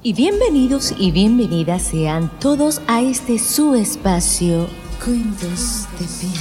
Y 0.00 0.12
bienvenidos 0.12 0.94
y 0.96 1.10
bienvenidas 1.10 1.82
sean 1.82 2.30
todos 2.38 2.80
a 2.86 3.02
este 3.02 3.40
su 3.40 3.74
espacio 3.74 4.68
Cuentos 5.04 5.88
de 5.98 6.06
Piel. 6.20 6.40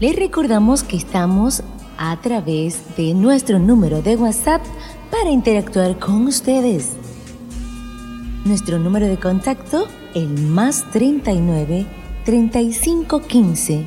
Les 0.00 0.16
recordamos 0.16 0.84
que 0.84 0.96
estamos 0.96 1.62
a 1.98 2.18
través 2.22 2.96
de 2.96 3.12
nuestro 3.12 3.58
número 3.58 4.00
de 4.00 4.16
WhatsApp 4.16 4.62
para 5.10 5.30
interactuar 5.30 5.98
con 5.98 6.26
ustedes. 6.26 6.92
Nuestro 8.46 8.78
número 8.78 9.06
de 9.06 9.18
contacto, 9.18 9.86
el 10.14 10.28
más 10.28 10.90
39 10.92 11.84
3515 12.24 13.84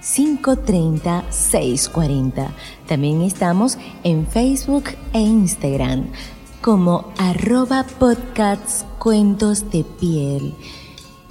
530 0.00 1.24
640. 1.30 2.52
También 2.86 3.20
estamos 3.20 3.76
en 4.02 4.26
Facebook 4.26 4.84
e 5.12 5.20
Instagram 5.20 6.06
como 6.62 7.12
arroba 7.18 7.84
podcasts 7.98 8.84
cuentos 8.98 9.70
de 9.70 9.84
piel. 9.84 10.54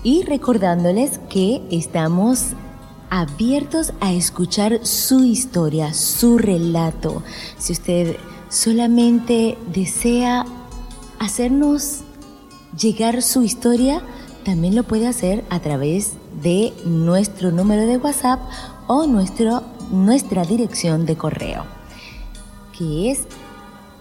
Y 0.04 0.24
recordándoles 0.24 1.20
que 1.30 1.62
estamos 1.70 2.54
abiertos 3.10 3.94
a 4.00 4.14
escuchar 4.14 4.86
su 4.86 5.24
historia, 5.24 5.94
su 5.94 6.38
relato. 6.38 7.24
Si 7.58 7.74
usted 7.74 8.18
solamente 8.50 9.58
desea 9.74 10.46
hacernos 11.20 12.02
llegar 12.78 13.22
su 13.22 13.44
historia, 13.44 14.02
también 14.44 14.76
lo 14.76 14.84
puede 14.84 15.08
hacer 15.08 15.44
a 15.50 15.60
través 15.60 16.14
de 16.42 16.74
nuestro 16.86 17.52
número 17.52 17.86
de 17.86 17.98
WhatsApp 17.98 18.40
o 18.88 19.08
nuestro, 19.08 19.64
nuestra 19.92 20.46
dirección 20.46 21.06
de 21.06 21.18
correo, 21.18 21.66
que 22.78 23.12
es 23.12 23.28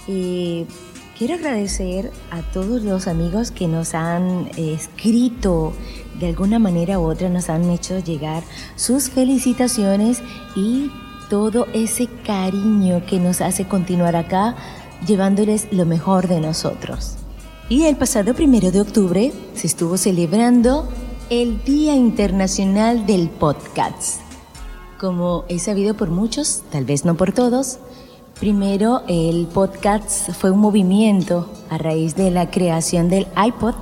eh, 0.08 0.66
Quiero 1.16 1.34
agradecer 1.34 2.10
a 2.32 2.42
todos 2.42 2.82
los 2.82 3.06
amigos 3.06 3.52
que 3.52 3.68
nos 3.68 3.94
han 3.94 4.50
escrito 4.56 5.72
de 6.18 6.30
alguna 6.30 6.58
manera 6.58 6.98
u 6.98 7.04
otra, 7.04 7.28
nos 7.28 7.48
han 7.48 7.70
hecho 7.70 8.00
llegar 8.00 8.42
sus 8.74 9.08
felicitaciones 9.08 10.20
y 10.56 10.90
todo 11.28 11.68
ese 11.72 12.08
cariño 12.26 13.06
que 13.06 13.20
nos 13.20 13.40
hace 13.40 13.68
continuar 13.68 14.16
acá 14.16 14.56
llevándoles 15.06 15.68
lo 15.70 15.86
mejor 15.86 16.26
de 16.26 16.40
nosotros. 16.40 17.14
Y 17.68 17.84
el 17.84 17.94
pasado 17.94 18.34
primero 18.34 18.72
de 18.72 18.80
octubre 18.80 19.32
se 19.54 19.68
estuvo 19.68 19.96
celebrando 19.96 20.88
el 21.30 21.62
Día 21.62 21.94
Internacional 21.94 23.06
del 23.06 23.28
Podcast. 23.28 24.20
Como 24.98 25.44
he 25.48 25.60
sabido 25.60 25.94
por 25.94 26.10
muchos, 26.10 26.64
tal 26.72 26.84
vez 26.84 27.04
no 27.04 27.16
por 27.16 27.30
todos, 27.30 27.78
primero 28.40 29.02
el 29.06 29.46
podcast 29.46 30.32
fue 30.32 30.50
un 30.50 30.58
movimiento 30.58 31.48
a 31.70 31.78
raíz 31.78 32.16
de 32.16 32.32
la 32.32 32.50
creación 32.50 33.08
del 33.08 33.28
iPod 33.46 33.76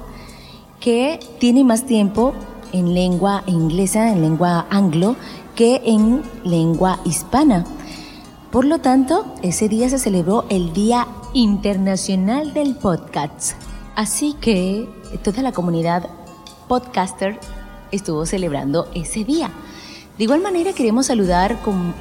que 0.79 1.19
tiene 1.39 1.65
más 1.65 1.87
tiempo 1.87 2.35
en 2.73 2.93
lengua 2.93 3.45
inglesa, 3.47 4.13
en 4.13 4.21
lengua 4.21 4.67
anglo, 4.69 5.17
que 5.55 5.81
en 5.87 6.23
lengua 6.45 7.01
hispana. 7.07 7.65
Por 8.53 8.67
lo 8.67 8.81
tanto, 8.81 9.25
ese 9.41 9.71
día 9.71 9.89
se 9.89 9.99
celebró 9.99 10.45
el 10.51 10.75
Día 10.75 11.09
Internacional 11.33 12.53
del 12.53 12.75
Podcast. 12.75 13.53
Así 13.97 14.35
que 14.39 14.87
toda 15.25 15.43
la 15.43 15.53
comunidad 15.53 16.11
podcaster 16.69 17.41
estuvo 17.91 18.27
celebrando 18.27 18.89
ese 18.95 19.25
día. 19.25 19.51
De 20.19 20.25
igual 20.25 20.41
manera 20.41 20.73
queremos 20.73 21.07
saludar 21.07 21.61
con 21.63 21.95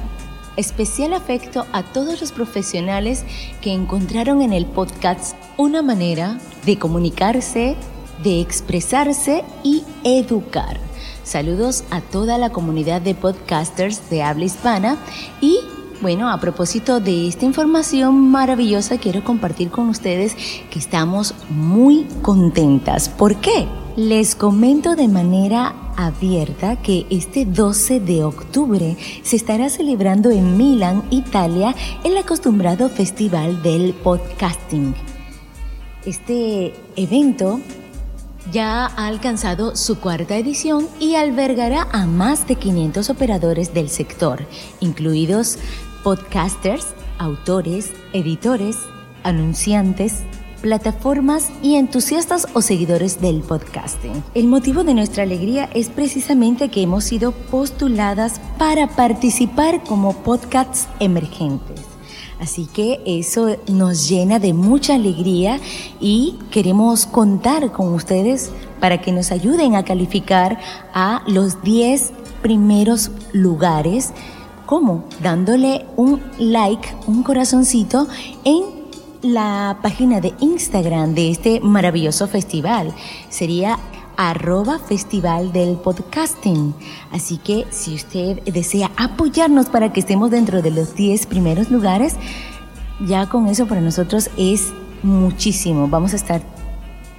especial 0.56 1.14
afecto 1.14 1.66
a 1.72 1.82
todos 1.82 2.20
los 2.20 2.32
profesionales 2.32 3.24
que 3.60 3.72
encontraron 3.72 4.42
en 4.42 4.52
el 4.52 4.66
podcast 4.66 5.36
una 5.56 5.82
manera 5.82 6.38
de 6.66 6.78
comunicarse, 6.78 7.76
de 8.22 8.40
expresarse 8.40 9.44
y 9.62 9.84
educar. 10.04 10.78
Saludos 11.22 11.84
a 11.90 12.00
toda 12.00 12.38
la 12.38 12.50
comunidad 12.50 13.00
de 13.00 13.14
podcasters 13.14 14.10
de 14.10 14.22
habla 14.22 14.46
hispana 14.46 14.98
y 15.40 15.60
bueno, 16.00 16.30
a 16.30 16.38
propósito 16.38 17.00
de 17.00 17.26
esta 17.26 17.44
información 17.44 18.30
maravillosa, 18.30 18.98
quiero 18.98 19.24
compartir 19.24 19.70
con 19.70 19.88
ustedes 19.88 20.36
que 20.70 20.78
estamos 20.78 21.34
muy 21.50 22.06
contentas. 22.22 23.08
¿Por 23.08 23.36
qué? 23.36 23.66
Les 23.96 24.36
comento 24.36 24.94
de 24.94 25.08
manera 25.08 25.74
abierta 25.96 26.76
que 26.76 27.06
este 27.10 27.44
12 27.44 27.98
de 27.98 28.22
octubre 28.22 28.96
se 29.24 29.34
estará 29.34 29.68
celebrando 29.68 30.30
en 30.30 30.56
Milán, 30.56 31.02
Italia, 31.10 31.74
el 32.04 32.16
acostumbrado 32.16 32.88
Festival 32.88 33.60
del 33.64 33.94
Podcasting. 33.94 34.94
Este 36.06 36.74
evento 36.94 37.60
ya 38.52 38.86
ha 38.86 39.06
alcanzado 39.08 39.76
su 39.76 39.98
cuarta 39.98 40.36
edición 40.36 40.88
y 41.00 41.16
albergará 41.16 41.88
a 41.92 42.06
más 42.06 42.46
de 42.46 42.54
500 42.54 43.10
operadores 43.10 43.74
del 43.74 43.90
sector, 43.90 44.46
incluidos 44.80 45.58
podcasters, 46.02 46.94
autores, 47.18 47.92
editores, 48.12 48.76
anunciantes, 49.22 50.22
plataformas 50.60 51.50
y 51.62 51.76
entusiastas 51.76 52.46
o 52.54 52.62
seguidores 52.62 53.20
del 53.20 53.40
podcasting. 53.40 54.22
El 54.34 54.46
motivo 54.46 54.84
de 54.84 54.94
nuestra 54.94 55.22
alegría 55.22 55.68
es 55.74 55.88
precisamente 55.88 56.68
que 56.68 56.82
hemos 56.82 57.04
sido 57.04 57.32
postuladas 57.32 58.40
para 58.58 58.88
participar 58.88 59.84
como 59.84 60.14
podcasts 60.14 60.88
emergentes. 61.00 61.80
Así 62.40 62.66
que 62.66 63.00
eso 63.04 63.56
nos 63.68 64.08
llena 64.08 64.38
de 64.38 64.52
mucha 64.52 64.94
alegría 64.94 65.58
y 66.00 66.38
queremos 66.50 67.06
contar 67.06 67.72
con 67.72 67.92
ustedes 67.92 68.52
para 68.80 69.00
que 69.00 69.10
nos 69.10 69.32
ayuden 69.32 69.74
a 69.74 69.84
calificar 69.84 70.58
a 70.94 71.22
los 71.26 71.62
10 71.62 72.12
primeros 72.42 73.10
lugares 73.32 74.12
¿Cómo? 74.68 75.04
Dándole 75.22 75.86
un 75.96 76.20
like, 76.38 76.94
un 77.06 77.22
corazoncito 77.22 78.06
en 78.44 78.64
la 79.22 79.78
página 79.82 80.20
de 80.20 80.34
Instagram 80.40 81.14
de 81.14 81.30
este 81.30 81.60
maravilloso 81.60 82.28
festival. 82.28 82.92
Sería 83.30 83.78
arroba 84.18 84.78
festival 84.78 85.54
del 85.54 85.76
podcasting. 85.76 86.74
Así 87.10 87.38
que 87.38 87.64
si 87.70 87.94
usted 87.94 88.42
desea 88.44 88.90
apoyarnos 88.98 89.70
para 89.70 89.90
que 89.90 90.00
estemos 90.00 90.30
dentro 90.30 90.60
de 90.60 90.70
los 90.70 90.94
10 90.94 91.24
primeros 91.28 91.70
lugares, 91.70 92.16
ya 93.06 93.26
con 93.26 93.46
eso 93.46 93.66
para 93.66 93.80
nosotros 93.80 94.28
es 94.36 94.74
muchísimo. 95.02 95.88
Vamos 95.88 96.12
a 96.12 96.16
estar 96.16 96.42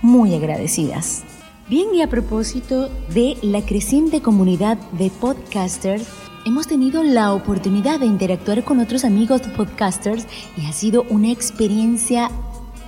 muy 0.03 0.35
agradecidas. 0.35 1.23
Bien, 1.67 1.95
y 1.95 2.03
a 2.03 2.09
propósito 2.09 2.91
de 3.11 3.37
la 3.41 3.63
creciente 3.63 4.21
comunidad 4.21 4.77
de 4.91 5.09
podcasters, 5.09 6.05
hemos 6.45 6.67
tenido 6.67 7.03
la 7.03 7.33
oportunidad 7.33 7.99
de 7.99 8.05
interactuar 8.05 8.63
con 8.63 8.79
otros 8.79 9.03
amigos 9.03 9.41
podcasters 9.41 10.25
y 10.57 10.65
ha 10.65 10.71
sido 10.71 11.03
una 11.09 11.31
experiencia 11.31 12.29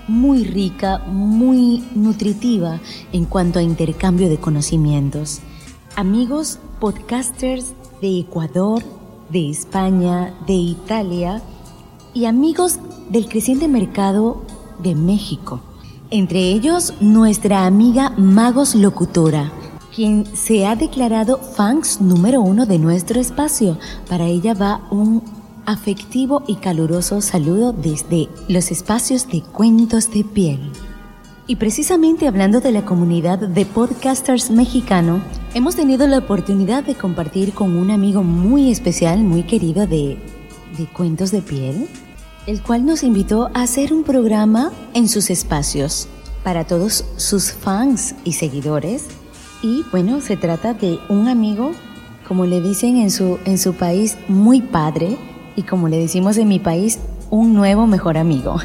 muy 0.08 0.44
rica, 0.44 1.00
muy 1.08 1.84
nutritiva 1.96 2.80
en 3.12 3.26
cuanto 3.26 3.60
a 3.60 3.64
intercambio 3.64 4.30
de 4.30 4.38
conocimientos. 4.38 5.40
Amigos 5.96 6.60
podcasters 6.80 7.74
de 8.02 8.20
Ecuador, 8.20 8.84
de 9.30 9.50
España, 9.50 10.34
de 10.48 10.54
Italia 10.54 11.42
y 12.14 12.26
amigos 12.26 12.80
del 13.10 13.28
creciente 13.28 13.68
mercado 13.68 14.44
de 14.80 14.96
México. 14.96 15.62
Entre 16.10 16.40
ellos, 16.40 16.94
nuestra 17.00 17.66
amiga 17.66 18.10
Magos 18.18 18.76
Locutora, 18.76 19.52
quien 19.96 20.26
se 20.35 20.66
ha 20.66 20.76
declarado 20.76 21.38
fans 21.38 22.02
número 22.02 22.41
uno 22.41 22.66
de 22.66 22.79
nuestro 22.79 23.20
espacio. 23.20 23.78
Para 24.09 24.26
ella 24.26 24.53
va 24.53 24.88
un 24.90 25.22
afectivo 25.66 26.43
y 26.47 26.55
caluroso 26.55 27.22
saludo 27.22 27.73
desde 27.73 28.29
los 28.47 28.72
espacios 28.72 29.28
de 29.28 29.41
cuentos 29.41 30.11
de 30.11 30.23
piel. 30.23 30.72
Y 31.47 31.58
precisamente 31.58 32.28
hablando 32.28 32.61
de 32.61 32.72
la 32.72 32.85
comunidad 32.85 33.40
de 33.40 33.66
podcasters 33.66 34.52
mexicano, 34.52 35.22
hemos 35.53 35.76
tenido 35.76 36.08
la 36.08 36.20
oportunidad 36.20 36.84
de 36.84 36.96
compartir 36.96 37.53
con 37.53 37.76
un 37.76 37.91
amigo 37.91 38.23
muy 38.23 38.72
especial, 38.72 39.20
muy 39.20 39.44
querido 39.44 39.85
de, 39.85 40.17
de 40.78 40.85
cuentos 40.87 41.32
de 41.32 41.41
piel, 41.41 41.90
el 42.47 42.61
cual 42.61 42.85
nos 42.85 43.03
invitó 43.03 43.49
a 43.53 43.64
hacer 43.64 43.94
un 43.94 44.03
programa 44.03 44.72
en 44.94 45.09
sus 45.09 45.29
espacios 45.29 46.08
para 46.44 46.66
todos 46.66 47.05
sus 47.17 47.52
fans 47.52 48.16
y 48.23 48.34
seguidores 48.34 49.08
y 49.61 49.84
bueno, 49.91 50.22
se 50.22 50.37
trata 50.37 50.73
de 50.73 50.99
un 51.09 51.28
amigo, 51.28 51.73
como 52.28 52.46
le 52.46 52.61
dicen 52.61 52.97
en 52.97 53.11
su, 53.11 53.40
en 53.46 53.58
su 53.58 53.73
país, 53.73 54.17
muy 54.28 54.61
padre, 54.61 55.17
y 55.55 55.63
como 55.63 55.87
le 55.87 55.97
decimos 55.97 56.37
en 56.37 56.47
mi 56.47 56.59
país, 56.59 56.99
un 57.29 57.53
nuevo 57.53 57.87
mejor 57.87 58.17
amigo. 58.17 58.58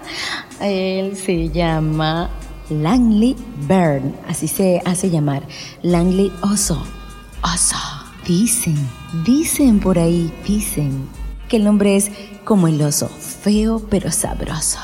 Él 0.60 1.16
se 1.16 1.48
llama 1.48 2.30
Langley 2.68 3.36
Byrne, 3.66 4.14
así 4.28 4.48
se 4.48 4.80
hace 4.84 5.10
llamar. 5.10 5.42
Langley 5.82 6.32
Oso. 6.42 6.82
Oso, 7.42 7.76
Dicen, 8.26 8.76
dicen 9.24 9.80
por 9.80 9.98
ahí, 9.98 10.32
dicen 10.46 11.08
que 11.48 11.56
el 11.56 11.66
hombre 11.66 11.96
es 11.96 12.12
como 12.44 12.68
el 12.68 12.80
oso, 12.82 13.08
feo 13.08 13.82
pero 13.90 14.12
sabroso. 14.12 14.78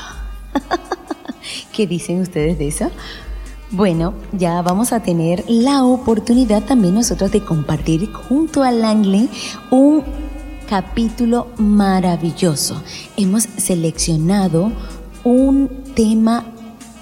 ¿Qué 1.71 1.85
dicen 1.87 2.19
ustedes 2.19 2.57
de 2.57 2.67
eso? 2.67 2.91
Bueno, 3.69 4.13
ya 4.31 4.61
vamos 4.61 4.93
a 4.93 5.01
tener 5.01 5.43
la 5.49 5.83
oportunidad 5.83 6.63
también 6.63 6.93
nosotros 6.93 7.31
de 7.31 7.43
compartir 7.43 8.09
junto 8.13 8.63
a 8.63 8.71
Langley 8.71 9.29
un 9.71 10.03
capítulo 10.69 11.47
maravilloso. 11.57 12.81
Hemos 13.17 13.43
seleccionado 13.43 14.71
un 15.25 15.69
tema 15.95 16.45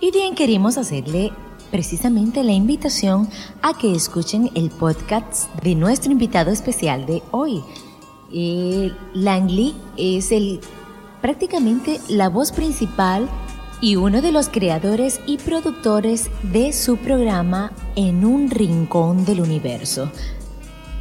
Y 0.00 0.12
bien, 0.12 0.36
queremos 0.36 0.78
hacerle 0.78 1.32
precisamente 1.72 2.44
la 2.44 2.52
invitación 2.52 3.28
a 3.62 3.76
que 3.76 3.92
escuchen 3.96 4.48
el 4.54 4.70
podcast 4.70 5.52
de 5.56 5.74
nuestro 5.74 6.12
invitado 6.12 6.52
especial 6.52 7.04
de 7.04 7.20
hoy. 7.32 7.64
Eh, 8.32 8.92
Langley 9.12 9.74
es 9.96 10.30
el, 10.30 10.60
prácticamente 11.20 12.00
la 12.08 12.28
voz 12.28 12.52
principal 12.52 13.28
y 13.80 13.96
uno 13.96 14.22
de 14.22 14.30
los 14.30 14.48
creadores 14.48 15.20
y 15.26 15.38
productores 15.38 16.30
de 16.44 16.72
su 16.72 16.96
programa 16.96 17.72
En 17.96 18.24
un 18.24 18.50
Rincón 18.50 19.24
del 19.24 19.40
Universo. 19.40 20.12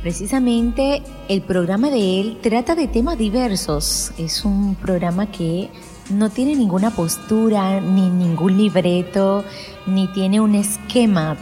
Precisamente 0.02 1.04
el 1.28 1.42
programa 1.42 1.90
de 1.90 2.22
él 2.22 2.38
trata 2.42 2.74
de 2.74 2.88
temas 2.88 3.18
diversos. 3.18 4.14
Es 4.18 4.46
un 4.46 4.76
programa 4.76 5.30
que 5.30 5.70
no 6.10 6.30
tiene 6.30 6.56
ninguna 6.56 6.92
postura, 6.92 7.82
ni 7.82 8.10
ningún 8.10 8.58
libreto, 8.58 9.44
ni 9.86 10.08
tiene 10.14 10.40
un 10.40 10.56
esquema. 10.56 11.36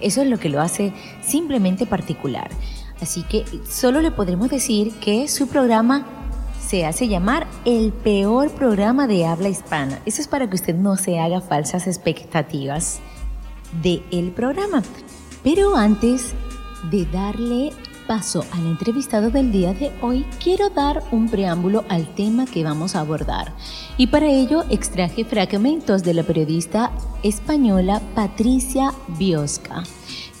Eso 0.00 0.22
es 0.22 0.28
lo 0.28 0.38
que 0.38 0.48
lo 0.48 0.60
hace 0.60 0.92
simplemente 1.22 1.86
particular. 1.86 2.50
Así 3.00 3.22
que 3.22 3.44
solo 3.68 4.00
le 4.00 4.10
podremos 4.10 4.50
decir 4.50 4.92
que 5.00 5.28
su 5.28 5.46
programa 5.46 6.04
se 6.66 6.86
hace 6.86 7.06
llamar 7.06 7.46
el 7.64 7.92
peor 7.92 8.50
programa 8.50 9.06
de 9.06 9.24
habla 9.24 9.48
hispana. 9.48 10.00
Eso 10.04 10.20
es 10.20 10.26
para 10.26 10.50
que 10.50 10.56
usted 10.56 10.74
no 10.74 10.96
se 10.96 11.20
haga 11.20 11.40
falsas 11.40 11.86
expectativas 11.86 12.98
de 13.82 14.02
el 14.10 14.32
programa. 14.32 14.82
Pero 15.42 15.76
antes 15.76 16.34
de 16.90 17.06
darle 17.06 17.72
paso 18.10 18.44
al 18.50 18.66
entrevistado 18.66 19.30
del 19.30 19.52
día 19.52 19.72
de 19.72 19.92
hoy, 20.02 20.26
quiero 20.42 20.68
dar 20.68 21.04
un 21.12 21.28
preámbulo 21.28 21.84
al 21.88 22.12
tema 22.16 22.44
que 22.44 22.64
vamos 22.64 22.96
a 22.96 23.00
abordar. 23.02 23.54
Y 23.98 24.08
para 24.08 24.26
ello 24.26 24.64
extraje 24.68 25.24
fragmentos 25.24 26.02
de 26.02 26.14
la 26.14 26.24
periodista 26.24 26.90
española 27.22 28.02
Patricia 28.16 28.92
Biosca, 29.16 29.84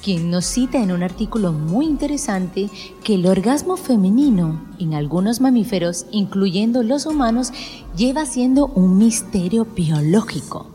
quien 0.02 0.32
nos 0.32 0.46
cita 0.46 0.82
en 0.82 0.90
un 0.90 1.04
artículo 1.04 1.52
muy 1.52 1.86
interesante 1.86 2.68
que 3.04 3.14
el 3.14 3.24
orgasmo 3.24 3.76
femenino 3.76 4.60
en 4.80 4.94
algunos 4.94 5.40
mamíferos, 5.40 6.06
incluyendo 6.10 6.82
los 6.82 7.06
humanos, 7.06 7.52
lleva 7.96 8.26
siendo 8.26 8.66
un 8.66 8.98
misterio 8.98 9.64
biológico. 9.64 10.66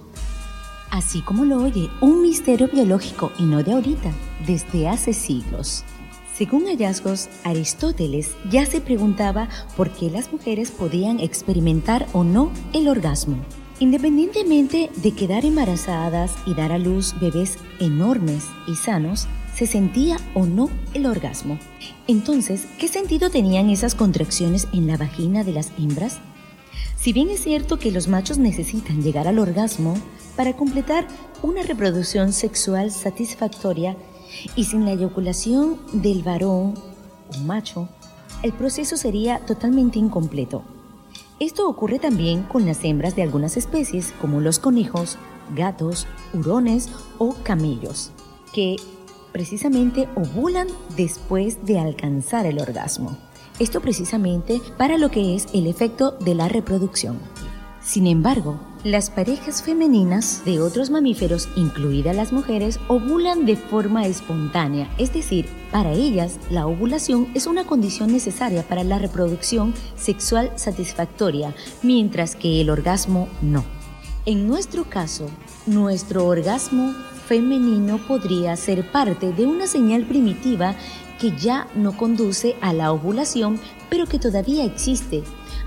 Así 0.92 1.20
como 1.20 1.44
lo 1.44 1.62
oye, 1.62 1.90
un 2.00 2.22
misterio 2.22 2.70
biológico 2.72 3.34
y 3.38 3.44
no 3.44 3.64
de 3.64 3.74
ahorita, 3.74 4.14
desde 4.48 4.88
hace 4.88 5.12
siglos. 5.12 5.84
Según 6.38 6.66
hallazgos, 6.66 7.30
Aristóteles 7.46 8.36
ya 8.52 8.66
se 8.66 8.82
preguntaba 8.82 9.48
por 9.78 9.92
qué 9.92 10.10
las 10.10 10.34
mujeres 10.34 10.70
podían 10.70 11.22
experimentar 11.22 12.08
o 12.12 12.26
no 12.26 12.52
el 12.74 12.90
orgasmo. 12.90 13.38
Independientemente 13.80 14.90
de 14.98 15.12
quedar 15.14 15.46
embarazadas 15.46 16.34
y 16.46 16.54
dar 16.54 16.74
a 16.74 16.78
luz 16.78 17.16
bebés 17.22 17.58
enormes 17.80 18.44
y 18.68 18.76
sanos, 18.76 19.30
se 19.56 19.66
sentía 19.66 20.18
o 20.34 20.46
no 20.46 20.70
el 20.94 21.06
orgasmo. 21.06 21.58
Entonces, 22.06 22.66
¿qué 22.80 22.90
sentido 22.90 23.30
tenían 23.30 23.70
esas 23.70 23.96
contracciones 23.96 24.68
en 24.74 24.88
la 24.88 24.98
vagina 24.98 25.46
de 25.46 25.54
las 25.54 25.72
hembras? 25.78 26.20
Si 26.98 27.14
bien 27.14 27.30
es 27.30 27.44
cierto 27.44 27.80
que 27.80 27.92
los 27.92 28.10
machos 28.10 28.40
necesitan 28.40 29.02
llegar 29.02 29.30
al 29.30 29.40
orgasmo 29.40 29.96
para 30.36 30.52
completar 30.54 31.08
una 31.42 31.64
reproducción 31.64 32.34
sexual 32.34 32.92
satisfactoria, 32.92 33.96
y 34.56 34.66
sin 34.66 34.86
la 34.86 34.94
eyaculación 34.94 35.80
del 35.94 36.24
varón 36.24 36.76
o 37.34 37.38
macho, 37.44 37.90
el 38.44 38.54
proceso 38.54 38.98
sería 38.98 39.40
totalmente 39.40 40.00
incompleto. 40.00 40.64
Esto 41.40 41.68
ocurre 41.68 42.00
también 42.00 42.44
con 42.44 42.66
las 42.66 42.84
hembras 42.84 43.16
de 43.16 43.24
algunas 43.24 43.58
especies 43.58 44.14
como 44.22 44.40
los 44.40 44.60
conejos, 44.60 45.18
gatos, 45.56 46.08
hurones 46.34 46.90
o 47.18 47.36
camellos, 47.44 48.12
que 48.54 48.78
precisamente 49.32 50.08
ovulan 50.16 50.68
después 50.96 51.66
de 51.66 51.80
alcanzar 51.80 52.46
el 52.46 52.60
orgasmo. 52.60 53.18
Esto 53.60 53.82
precisamente 53.82 54.62
para 54.78 54.98
lo 54.98 55.10
que 55.12 55.36
es 55.36 55.48
el 55.54 55.68
efecto 55.68 56.12
de 56.12 56.36
la 56.36 56.48
reproducción. 56.48 57.20
Sin 57.86 58.08
embargo, 58.08 58.60
las 58.84 59.12
parejas 59.12 59.62
femeninas 59.62 60.42
de 60.44 60.60
otros 60.60 60.90
mamíferos, 60.90 61.48
incluidas 61.56 62.16
las 62.16 62.34
mujeres, 62.34 62.80
ovulan 62.88 63.46
de 63.46 63.56
forma 63.58 64.08
espontánea, 64.08 64.90
es 64.98 65.14
decir, 65.14 65.48
para 65.72 65.92
ellas 65.92 66.40
la 66.50 66.66
ovulación 66.66 67.28
es 67.36 67.46
una 67.46 67.66
condición 67.66 68.12
necesaria 68.12 68.64
para 68.64 68.84
la 68.84 68.98
reproducción 68.98 69.76
sexual 69.96 70.52
satisfactoria, 70.56 71.54
mientras 71.84 72.36
que 72.36 72.60
el 72.60 72.72
orgasmo 72.72 73.30
no. 73.44 73.64
En 74.26 74.48
nuestro 74.48 74.86
caso, 74.86 75.30
nuestro 75.68 76.26
orgasmo 76.26 76.92
femenino 77.28 78.00
podría 78.08 78.56
ser 78.56 78.92
parte 78.92 79.32
de 79.32 79.46
una 79.46 79.68
señal 79.68 80.06
primitiva 80.06 80.74
que 81.22 81.38
ya 81.38 81.68
no 81.76 81.96
conduce 81.96 82.56
a 82.62 82.74
la 82.74 82.92
ovulación, 82.92 83.60
pero 83.92 84.08
que 84.08 84.18
todavía 84.18 84.66
existe, 84.66 85.24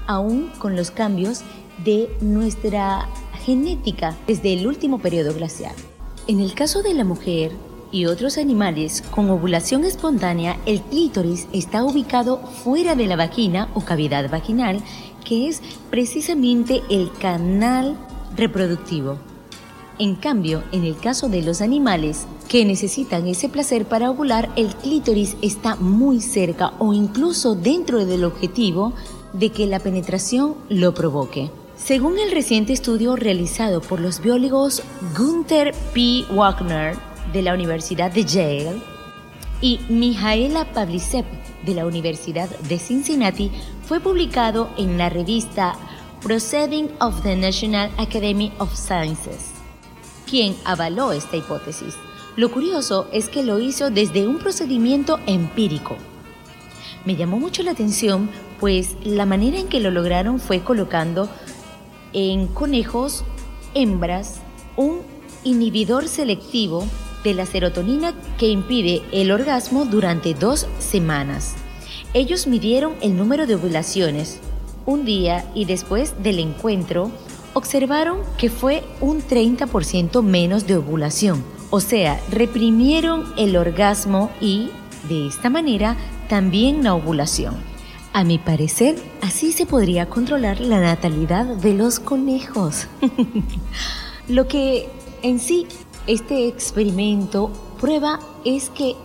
aún 0.08 0.50
con 0.58 0.75
los 0.75 0.90
cambios 0.90 1.44
de 1.85 2.11
nuestra 2.20 3.08
genética 3.44 4.16
desde 4.26 4.52
el 4.52 4.66
último 4.66 4.99
periodo 4.99 5.35
glacial. 5.35 5.75
En 6.26 6.40
el 6.40 6.54
caso 6.54 6.82
de 6.82 6.94
la 6.94 7.04
mujer 7.04 7.52
y 7.90 8.06
otros 8.06 8.37
animales 8.37 9.02
con 9.11 9.30
ovulación 9.30 9.85
espontánea, 9.85 10.58
el 10.66 10.82
clítoris 10.82 11.49
está 11.52 11.85
ubicado 11.85 12.38
fuera 12.38 12.94
de 12.94 13.06
la 13.06 13.16
vagina 13.16 13.68
o 13.75 13.80
cavidad 13.80 14.28
vaginal, 14.30 14.82
que 15.25 15.49
es 15.49 15.62
precisamente 15.90 16.82
el 16.90 17.11
canal 17.12 17.97
reproductivo. 18.37 19.18
En 19.99 20.14
cambio, 20.14 20.62
en 20.70 20.85
el 20.85 20.97
caso 20.99 21.28
de 21.28 21.42
los 21.42 21.61
animales 21.61 22.26
que 22.49 22.64
necesitan 22.64 23.26
ese 23.26 23.49
placer 23.49 23.85
para 23.87 24.11
ovular, 24.11 24.50
el 24.56 24.68
clítoris 24.76 25.37
está 25.42 25.75
muy 25.76 26.20
cerca 26.20 26.73
o 26.78 26.92
incluso 26.92 27.54
dentro 27.54 28.06
del 28.06 28.25
objetivo 28.25 28.92
de 29.32 29.50
que 29.50 29.66
la 29.66 29.80
penetración 29.80 30.54
lo 30.68 30.94
provoque. 30.94 31.50
Según 31.78 32.18
el 32.18 32.32
reciente 32.32 32.73
estudio 32.73 33.14
realizado 33.16 33.80
por 33.80 34.00
los 34.00 34.20
biólogos 34.20 34.82
Gunther 35.16 35.73
P. 35.94 36.25
Wagner 36.30 36.97
de 37.32 37.40
la 37.40 37.54
Universidad 37.54 38.11
de 38.11 38.25
Yale 38.25 38.82
y 39.61 39.80
Mijaela 39.88 40.70
Pavlicev 40.73 41.25
de 41.64 41.75
la 41.75 41.87
Universidad 41.87 42.50
de 42.50 42.78
Cincinnati, 42.78 43.50
fue 43.87 44.00
publicado 44.00 44.70
en 44.76 44.99
la 44.99 45.08
revista 45.08 45.76
Proceeding 46.20 46.90
of 47.00 47.23
the 47.23 47.37
National 47.37 47.90
Academy 47.97 48.52
of 48.58 48.75
Sciences, 48.75 49.52
quien 50.28 50.56
avaló 50.64 51.12
esta 51.12 51.37
hipótesis. 51.37 51.94
Lo 52.37 52.50
curioso 52.50 53.08
es 53.12 53.28
que 53.28 53.44
lo 53.44 53.61
hizo 53.61 53.90
desde 53.90 54.26
un 54.26 54.38
procedimiento 54.38 55.20
empírico. 55.26 55.97
Me 57.04 57.16
llamó 57.16 57.38
mucho 57.38 57.62
la 57.62 57.70
atención, 57.70 58.28
pues 58.61 58.97
la 59.04 59.26
manera 59.26 59.58
en 59.58 59.68
que 59.68 59.80
lo 59.80 59.90
lograron 59.90 60.40
fue 60.40 60.61
colocando 60.61 61.28
en 62.12 62.46
conejos 62.46 63.24
hembras 63.74 64.40
un 64.76 65.00
inhibidor 65.44 66.08
selectivo 66.08 66.86
de 67.24 67.34
la 67.34 67.46
serotonina 67.46 68.14
que 68.38 68.48
impide 68.48 69.02
el 69.12 69.30
orgasmo 69.30 69.84
durante 69.84 70.34
dos 70.34 70.66
semanas. 70.78 71.56
Ellos 72.14 72.46
midieron 72.46 72.94
el 73.00 73.16
número 73.16 73.46
de 73.46 73.56
ovulaciones 73.56 74.40
un 74.86 75.04
día 75.04 75.44
y 75.54 75.66
después 75.66 76.22
del 76.22 76.38
encuentro 76.38 77.10
observaron 77.54 78.20
que 78.38 78.50
fue 78.50 78.82
un 79.00 79.20
30% 79.20 80.22
menos 80.22 80.66
de 80.66 80.76
ovulación. 80.76 81.44
O 81.70 81.80
sea, 81.80 82.18
reprimieron 82.30 83.24
el 83.36 83.56
orgasmo 83.56 84.30
y, 84.40 84.70
de 85.08 85.26
esta 85.26 85.50
manera, 85.50 85.96
también 86.28 86.82
la 86.82 86.94
ovulación. 86.94 87.56
A 88.12 88.24
mi 88.24 88.38
parecer, 88.38 88.96
así 89.22 89.52
se 89.52 89.66
podría 89.66 90.08
controlar 90.08 90.60
la 90.60 90.80
natalidad 90.80 91.44
de 91.44 91.74
los 91.74 92.00
conejos. 92.00 92.86
Lo 94.28 94.48
que 94.48 94.88
en 95.22 95.38
sí 95.38 95.66
este 96.06 96.48
experimento 96.48 97.50
prueba 97.80 98.18
es 98.44 98.70
que 98.70 98.96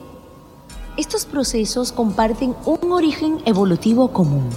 estos 0.98 1.26
procesos 1.26 1.92
comparten 1.92 2.56
un 2.66 2.92
origen 2.92 3.42
evolutivo 3.46 4.12
común. 4.12 4.50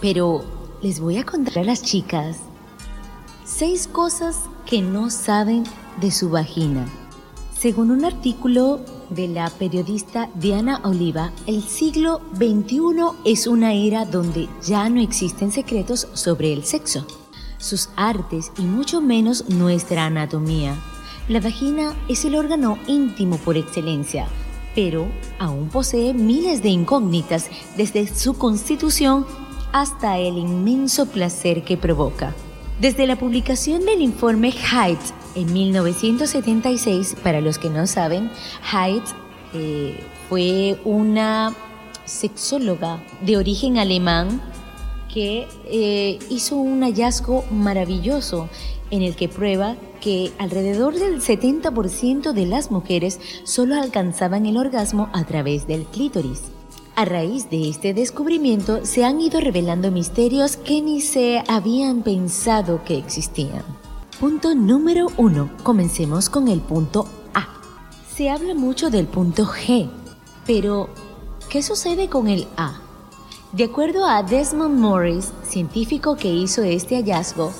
Pero 0.00 0.42
les 0.82 1.00
voy 1.00 1.18
a 1.18 1.24
contar 1.24 1.58
a 1.58 1.64
las 1.64 1.82
chicas 1.82 2.38
seis 3.44 3.88
cosas 3.88 4.44
que 4.64 4.80
no 4.80 5.10
saben 5.10 5.64
de 6.00 6.10
su 6.10 6.30
vagina. 6.30 6.86
Según 7.58 7.90
un 7.90 8.04
artículo 8.04 8.80
de 9.10 9.28
la 9.28 9.50
periodista 9.50 10.30
Diana 10.34 10.80
Oliva, 10.84 11.32
el 11.46 11.62
siglo 11.62 12.20
XXI 12.34 12.80
es 13.24 13.46
una 13.46 13.74
era 13.74 14.04
donde 14.04 14.48
ya 14.64 14.88
no 14.88 15.00
existen 15.00 15.52
secretos 15.52 16.08
sobre 16.14 16.52
el 16.52 16.64
sexo, 16.64 17.06
sus 17.58 17.90
artes 17.96 18.52
y 18.58 18.62
mucho 18.62 19.00
menos 19.00 19.48
nuestra 19.48 20.06
anatomía. 20.06 20.76
La 21.28 21.40
vagina 21.40 21.94
es 22.08 22.24
el 22.24 22.34
órgano 22.34 22.78
íntimo 22.86 23.36
por 23.38 23.56
excelencia, 23.56 24.26
pero 24.74 25.06
aún 25.38 25.68
posee 25.68 26.14
miles 26.14 26.62
de 26.62 26.70
incógnitas 26.70 27.50
desde 27.76 28.06
su 28.06 28.34
constitución 28.38 29.26
hasta 29.72 30.18
el 30.18 30.38
inmenso 30.38 31.06
placer 31.06 31.64
que 31.64 31.76
provoca. 31.76 32.34
Desde 32.80 33.06
la 33.06 33.16
publicación 33.16 33.84
del 33.84 34.00
informe 34.00 34.52
Height 34.52 35.00
en 35.34 35.52
1976, 35.52 37.16
para 37.22 37.40
los 37.40 37.58
que 37.58 37.70
no 37.70 37.86
saben, 37.86 38.30
Height 38.62 39.04
eh, 39.54 39.98
fue 40.28 40.80
una 40.84 41.54
sexóloga 42.04 43.02
de 43.20 43.36
origen 43.36 43.78
alemán 43.78 44.40
que 45.12 45.48
eh, 45.66 46.18
hizo 46.28 46.56
un 46.56 46.82
hallazgo 46.82 47.44
maravilloso 47.50 48.48
en 48.90 49.02
el 49.02 49.16
que 49.16 49.28
prueba 49.28 49.76
que 50.00 50.32
alrededor 50.38 50.94
del 50.94 51.20
70% 51.20 52.32
de 52.32 52.46
las 52.46 52.70
mujeres 52.70 53.20
solo 53.44 53.76
alcanzaban 53.76 54.46
el 54.46 54.56
orgasmo 54.56 55.08
a 55.12 55.24
través 55.24 55.66
del 55.66 55.84
clítoris. 55.84 56.42
A 56.96 57.04
raíz 57.04 57.48
de 57.50 57.68
este 57.68 57.94
descubrimiento 57.94 58.84
se 58.84 59.04
han 59.04 59.20
ido 59.20 59.40
revelando 59.40 59.90
misterios 59.90 60.56
que 60.56 60.82
ni 60.82 61.00
se 61.00 61.42
habían 61.48 62.02
pensado 62.02 62.84
que 62.84 62.98
existían. 62.98 63.79
Punto 64.20 64.54
número 64.54 65.06
1. 65.16 65.50
Comencemos 65.62 66.28
con 66.28 66.48
el 66.48 66.60
punto 66.60 67.08
A. 67.32 67.48
Se 68.14 68.28
habla 68.28 68.54
mucho 68.54 68.90
del 68.90 69.06
punto 69.06 69.46
G, 69.46 69.88
pero 70.46 70.90
¿qué 71.48 71.62
sucede 71.62 72.10
con 72.10 72.28
el 72.28 72.46
A? 72.58 72.82
De 73.52 73.64
acuerdo 73.64 74.04
a 74.04 74.22
Desmond 74.22 74.78
Morris, 74.78 75.32
científico 75.48 76.16
que 76.16 76.28
hizo 76.28 76.62
este 76.62 76.96
hallazgo, 76.96 77.50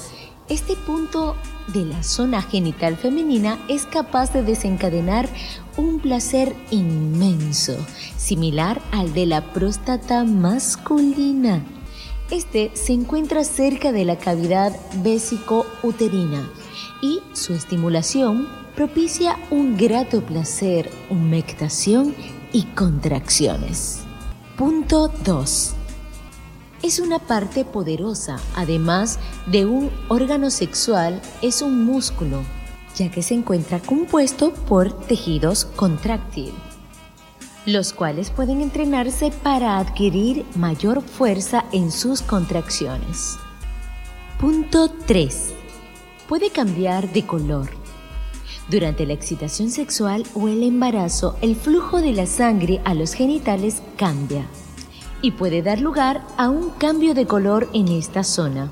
este 0.51 0.77
punto 0.77 1.35
de 1.73 1.87
la 1.87 2.03
zona 2.03 2.43
genital 2.43 2.99
femenina 2.99 3.59
es 3.71 3.87
capaz 3.87 4.35
de 4.35 4.43
desencadenar 4.43 5.31
un 5.79 5.99
placer 5.99 6.55
inmenso, 6.71 7.75
similar 8.19 8.83
al 8.93 9.15
de 9.15 9.25
la 9.25 9.55
próstata 9.55 10.25
masculina. 10.25 11.65
Este 12.31 12.71
se 12.75 12.93
encuentra 12.93 13.43
cerca 13.43 13.91
de 13.91 14.05
la 14.05 14.17
cavidad 14.17 14.73
vésico-uterina 15.03 16.49
y 17.03 17.21
su 17.33 17.55
estimulación 17.55 18.49
propicia 18.77 19.37
un 19.51 19.77
grato 19.77 20.23
placer, 20.23 20.91
humectación 21.11 22.15
y 22.53 22.63
contracciones. 22.67 24.03
Punto 24.57 25.09
2 25.25 25.75
es 26.83 26.99
una 26.99 27.19
parte 27.19 27.65
poderosa, 27.65 28.39
además 28.55 29.19
de 29.47 29.67
un 29.67 29.91
órgano 30.09 30.51
sexual, 30.51 31.21
es 31.43 31.63
un 31.63 31.85
músculo, 31.85 32.43
ya 32.97 33.11
que 33.11 33.23
se 33.23 33.35
encuentra 33.35 33.81
compuesto 33.81 34.55
por 34.55 34.93
tejidos 34.93 35.65
contráctil, 35.65 36.53
los 37.67 37.93
cuales 37.93 38.31
pueden 38.31 38.61
entrenarse 38.61 39.31
para 39.31 39.79
adquirir 39.79 40.45
mayor 40.57 41.03
fuerza 41.03 41.65
en 41.73 41.91
sus 41.91 42.23
contracciones. 42.23 43.37
Punto 44.39 44.91
3. 45.07 45.53
Puede 46.29 46.51
cambiar 46.51 47.13
de 47.13 47.27
color. 47.27 47.69
Durante 48.71 49.05
la 49.05 49.13
excitación 49.13 49.71
sexual 49.71 50.25
o 50.35 50.49
el 50.49 50.63
embarazo, 50.63 51.37
el 51.43 51.57
flujo 51.57 52.01
de 52.01 52.13
la 52.13 52.27
sangre 52.27 52.81
a 52.85 52.95
los 52.95 53.13
genitales 53.13 53.83
cambia 53.97 54.47
y 55.23 55.33
puede 55.33 55.61
dar 55.63 55.81
lugar 55.81 56.23
a 56.39 56.49
un 56.49 56.71
cambio 56.71 57.15
de 57.15 57.27
color 57.27 57.69
en 57.75 57.89
esta 57.89 58.25
zona. 58.25 58.71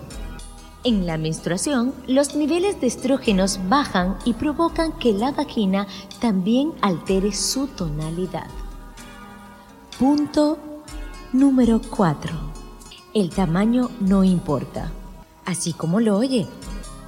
En 0.84 1.06
la 1.06 1.18
menstruación, 1.18 1.92
los 2.06 2.34
niveles 2.36 2.80
de 2.80 2.86
estrógenos 2.86 3.60
bajan 3.68 4.16
y 4.24 4.34
provocan 4.34 4.92
que 4.92 5.12
la 5.12 5.32
vagina 5.32 5.86
también 6.20 6.72
altere 6.80 7.32
su 7.32 7.66
tonalidad. 7.66 8.46
Punto 9.98 10.58
número 11.32 11.80
4. 11.80 12.32
El 13.14 13.30
tamaño 13.30 13.90
no 13.98 14.22
importa. 14.22 14.92
Así 15.44 15.72
como 15.72 15.98
lo 15.98 16.16
oye, 16.16 16.46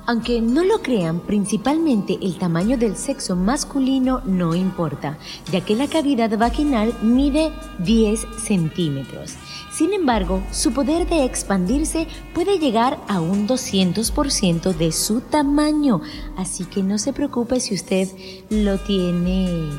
aunque 0.07 0.41
no 0.41 0.65
lo 0.65 0.83
crean, 0.83 1.21
principalmente 1.21 2.19
el 2.21 2.37
tamaño 2.37 2.77
del 2.77 2.97
sexo 2.97 3.37
masculino 3.37 4.23
no 4.25 4.57
importa, 4.57 5.19
ya 5.53 5.61
que 5.61 5.77
la 5.77 5.87
cavidad 5.87 6.37
vaginal 6.37 6.93
mide 7.01 7.53
10 7.79 8.27
centímetros. 8.45 9.37
Sin 9.71 9.93
embargo, 9.93 10.43
su 10.51 10.73
poder 10.73 11.09
de 11.09 11.25
expandirse 11.25 12.09
puede 12.35 12.59
llegar 12.59 12.99
a 13.07 13.21
un 13.21 13.47
200% 13.47 14.75
de 14.75 14.91
su 14.91 15.21
tamaño, 15.21 16.01
así 16.37 16.65
que 16.65 16.83
no 16.83 16.99
se 16.99 17.13
preocupe 17.13 17.61
si 17.61 17.77
usted 17.77 18.09
lo 18.51 18.79
tiene... 18.79 19.71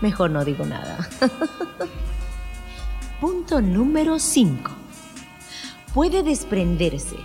Mejor 0.00 0.30
no 0.30 0.46
digo 0.46 0.64
nada. 0.64 1.06
Punto 3.20 3.60
número 3.60 4.18
5. 4.18 4.70
Puede 5.94 6.22
desprenderse 6.22 7.16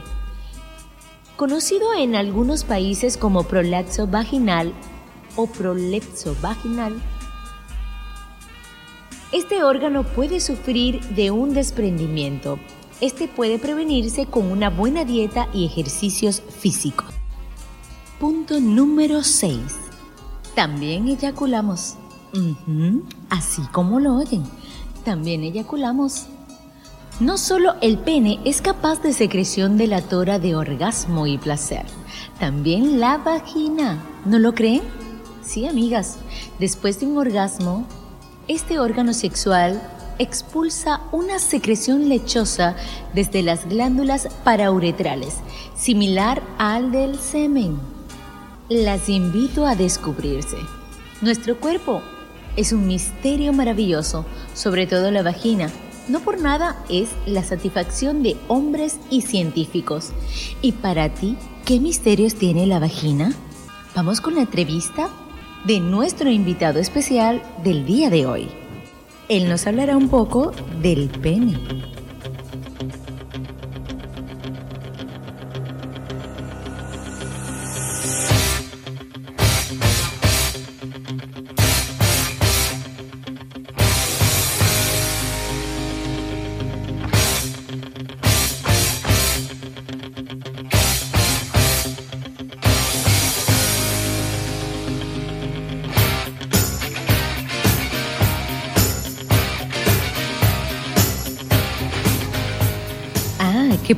conocido 1.40 1.94
en 1.94 2.18
algunos 2.18 2.66
países 2.66 3.16
como 3.16 3.44
prolapso 3.44 4.08
vaginal 4.08 4.74
o 5.38 5.48
prolepso 5.48 6.36
vaginal. 6.42 7.02
Este 9.32 9.64
órgano 9.64 10.04
puede 10.04 10.42
sufrir 10.42 11.00
de 11.16 11.32
un 11.32 11.54
desprendimiento. 11.54 12.60
Este 13.00 13.30
puede 13.30 13.58
prevenirse 13.58 14.26
con 14.26 14.52
una 14.52 14.70
buena 14.70 15.06
dieta 15.06 15.48
y 15.54 15.66
ejercicios 15.66 16.42
físicos. 16.42 17.08
Punto 18.20 18.60
número 18.60 19.24
6. 19.24 19.62
También 20.56 21.08
eyaculamos. 21.08 21.96
así 23.30 23.62
como 23.72 24.02
lo 24.02 24.18
oyen. 24.18 24.44
También 25.04 25.44
eyaculamos. 25.44 26.28
No 27.20 27.38
solo 27.38 27.76
el 27.82 27.98
pene 27.98 28.40
es 28.46 28.62
capaz 28.62 29.02
de 29.02 29.12
secreción 29.12 29.78
de 29.78 29.88
la 29.88 30.02
tora 30.02 30.40
de 30.40 30.56
orgasmo 30.56 31.28
y 31.28 31.38
placer, 31.38 31.86
también 32.40 33.00
la 33.00 33.18
vagina. 33.18 34.02
¿No 34.26 34.40
lo 34.40 34.54
creen? 34.54 34.82
Sí, 35.42 35.68
amigas. 35.68 36.18
Después 36.60 37.00
de 37.00 37.08
un 37.08 37.18
orgasmo, 37.18 37.86
este 38.48 38.80
órgano 38.80 39.14
sexual 39.14 39.82
expulsa 40.18 41.02
una 41.12 41.40
secreción 41.40 42.08
lechosa 42.08 42.76
desde 43.14 43.42
las 43.42 43.68
glándulas 43.68 44.28
parauretrales, 44.44 45.36
similar 45.76 46.42
al 46.58 46.92
del 46.92 47.20
semen. 47.20 47.80
Las 48.70 49.10
invito 49.10 49.66
a 49.66 49.76
descubrirse. 49.76 50.58
Nuestro 51.22 51.60
cuerpo 51.60 52.02
es 52.60 52.74
un 52.74 52.88
misterio 52.88 53.54
maravilloso, 53.54 54.26
sobre 54.54 54.86
todo 54.86 55.12
la 55.12 55.24
vagina. 55.24 55.70
No 56.10 56.20
por 56.20 56.42
nada 56.42 56.84
es 56.90 57.08
la 57.26 57.42
satisfacción 57.42 58.22
de 58.22 58.36
hombres 58.50 59.00
y 59.10 59.22
científicos. 59.22 60.10
¿Y 60.62 60.74
para 60.74 61.08
ti, 61.08 61.38
qué 61.64 61.80
misterios 61.80 62.36
tiene 62.36 62.68
la 62.68 62.80
vagina? 62.80 63.32
Vamos 63.96 64.20
con 64.20 64.36
la 64.36 64.42
entrevista 64.42 65.10
de 65.64 65.80
nuestro 65.80 66.30
invitado 66.30 66.80
especial 66.80 67.42
del 67.64 67.86
día 67.86 68.10
de 68.10 68.26
hoy. 68.26 68.50
Él 69.30 69.48
nos 69.48 69.66
hablará 69.66 69.96
un 69.96 70.10
poco 70.10 70.52
del 70.82 71.08
pene. 71.08 71.58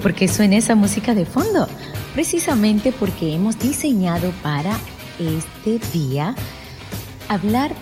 Por 0.01 0.13
qué 0.13 0.27
suena 0.27 0.57
esa 0.57 0.75
música 0.75 1.13
de 1.13 1.25
fondo. 1.25 1.67
Precisamente 2.13 2.91
porque 2.91 3.33
hemos 3.33 3.57
diseñado 3.59 4.31
para 4.43 4.77
este 5.19 5.79
día 5.93 6.35
hablar 7.29 7.73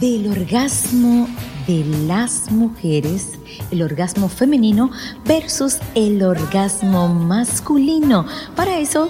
del 0.00 0.28
orgasmo 0.30 1.26
de 1.66 1.84
las 2.06 2.50
mujeres, 2.50 3.38
el 3.70 3.82
orgasmo 3.82 4.28
femenino 4.28 4.90
versus 5.26 5.78
el 5.94 6.22
orgasmo 6.22 7.08
masculino. 7.08 8.26
Para 8.54 8.78
eso 8.78 9.08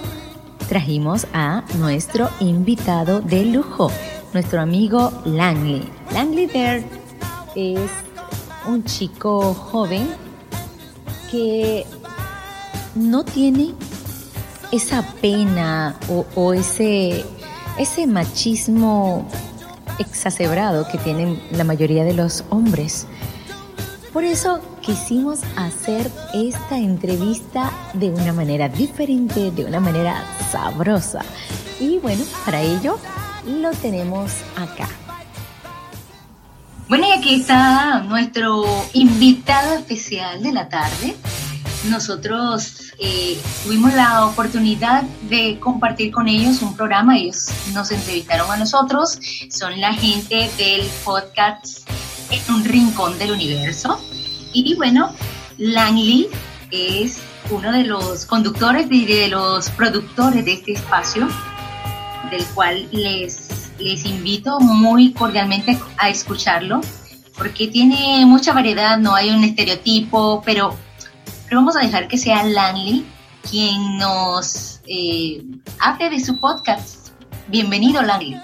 trajimos 0.67 1.27
a 1.33 1.63
nuestro 1.79 2.29
invitado 2.39 3.21
de 3.21 3.45
lujo, 3.45 3.91
nuestro 4.33 4.61
amigo 4.61 5.11
Langley. 5.25 5.83
Langley 6.11 6.47
Baird 6.47 6.85
es 7.55 7.91
un 8.67 8.83
chico 8.85 9.53
joven 9.53 10.07
que 11.29 11.85
no 12.95 13.23
tiene 13.23 13.73
esa 14.71 15.03
pena 15.21 15.95
o, 16.35 16.53
ese, 16.53 17.23
ese 17.77 18.07
machismo 18.07 19.27
exacerbado 19.99 20.87
que 20.87 20.97
tienen 20.97 21.41
la 21.51 21.63
mayoría 21.63 22.03
de 22.03 22.13
los 22.13 22.43
hombres. 22.49 23.05
Por 24.11 24.23
eso 24.23 24.61
quisimos 24.81 25.39
hacer 25.55 26.11
esta 26.33 26.77
entrevista 26.77 27.71
de 27.93 28.09
una 28.09 28.33
manera 28.33 28.69
diferente, 28.69 29.51
de 29.51 29.65
una 29.65 29.79
manera 29.79 30.23
sabrosa. 30.51 31.21
Y 31.79 31.99
bueno, 31.99 32.23
para 32.45 32.61
ello 32.61 32.99
lo 33.45 33.71
tenemos 33.71 34.31
acá. 34.55 34.87
Bueno, 36.89 37.07
y 37.07 37.11
aquí 37.11 37.35
está 37.41 38.03
nuestro 38.03 38.65
invitado 38.93 39.75
especial 39.75 40.43
de 40.43 40.51
la 40.51 40.69
tarde. 40.69 41.15
Nosotros 41.89 42.93
eh, 42.97 43.37
tuvimos 43.63 43.93
la 43.93 44.25
oportunidad 44.25 45.03
de 45.29 45.59
compartir 45.59 46.11
con 46.11 46.29
ellos 46.29 46.61
un 46.61 46.77
programa, 46.77 47.17
ellos 47.17 47.49
nos 47.73 47.91
entrevistaron 47.91 48.49
a 48.49 48.55
nosotros, 48.55 49.19
son 49.49 49.81
la 49.81 49.93
gente 49.93 50.49
del 50.57 50.87
podcast 51.03 51.89
En 52.31 52.55
un 52.55 52.63
Rincón 52.63 53.17
del 53.19 53.31
Universo. 53.31 53.99
Y 54.53 54.75
bueno, 54.75 55.13
Langley 55.57 56.29
es 56.71 57.19
uno 57.51 57.71
de 57.73 57.83
los 57.83 58.25
conductores 58.25 58.87
y 58.89 59.05
de, 59.05 59.27
los 59.27 59.69
productores 59.71 60.45
de 60.45 60.53
este 60.53 60.73
espacio, 60.73 61.27
del 62.31 62.45
cual 62.53 62.87
les, 62.93 63.71
les 63.77 64.05
invito 64.05 64.57
muy 64.61 65.11
cordialmente 65.11 65.77
a 65.97 66.09
escucharlo, 66.09 66.79
porque 67.37 67.67
tiene 67.67 68.25
mucha 68.25 68.53
variedad, 68.53 68.97
no 68.97 69.13
hay 69.15 69.31
un 69.31 69.43
estereotipo, 69.43 70.41
pero 70.45 70.77
vamos 71.51 71.75
a 71.75 71.79
dejar 71.81 72.07
que 72.07 72.17
sea 72.17 72.43
Lanley 72.43 73.05
quien 73.49 73.97
nos 73.97 74.79
eh, 74.87 75.43
hable 75.79 76.09
de 76.09 76.19
su 76.19 76.39
podcast. 76.39 77.09
Bienvenido, 77.47 78.01
Lanley. 78.01 78.39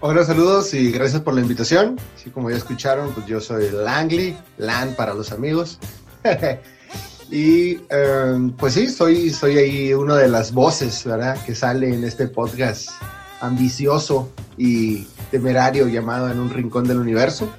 Hola, 0.00 0.24
saludos 0.24 0.72
y 0.74 0.92
gracias 0.92 1.22
por 1.22 1.34
la 1.34 1.40
invitación. 1.40 1.98
Así 2.14 2.30
como 2.30 2.50
ya 2.50 2.56
escucharon, 2.56 3.12
pues 3.12 3.26
yo 3.26 3.40
soy 3.40 3.70
Langley, 3.70 4.36
Lan 4.58 4.94
para 4.94 5.14
los 5.14 5.32
amigos. 5.32 5.78
y 7.30 7.78
em, 7.88 8.52
pues 8.52 8.74
sí, 8.74 8.88
soy, 8.88 9.30
soy 9.30 9.58
ahí 9.58 9.94
una 9.94 10.16
de 10.16 10.28
las 10.28 10.52
voces, 10.52 11.04
¿verdad? 11.04 11.42
Que 11.44 11.54
sale 11.54 11.92
en 11.92 12.04
este 12.04 12.28
podcast 12.28 12.90
ambicioso 13.40 14.30
y 14.56 15.04
temerario 15.30 15.88
llamado 15.88 16.30
En 16.30 16.38
un 16.38 16.50
Rincón 16.50 16.86
del 16.86 16.98
Universo 16.98 17.50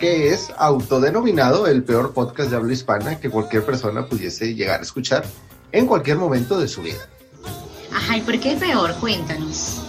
que 0.00 0.32
es 0.32 0.50
autodenominado 0.56 1.66
el 1.66 1.84
peor 1.84 2.12
podcast 2.12 2.50
de 2.50 2.56
habla 2.56 2.72
hispana 2.72 3.20
que 3.20 3.28
cualquier 3.28 3.64
persona 3.64 4.06
pudiese 4.06 4.54
llegar 4.54 4.80
a 4.80 4.82
escuchar 4.82 5.24
en 5.72 5.86
cualquier 5.86 6.16
momento 6.16 6.58
de 6.58 6.66
su 6.66 6.82
vida. 6.82 7.06
Ajá, 7.94 8.16
¿y 8.16 8.22
por 8.22 8.40
qué 8.40 8.56
peor? 8.56 8.94
Cuéntanos. 8.94 9.82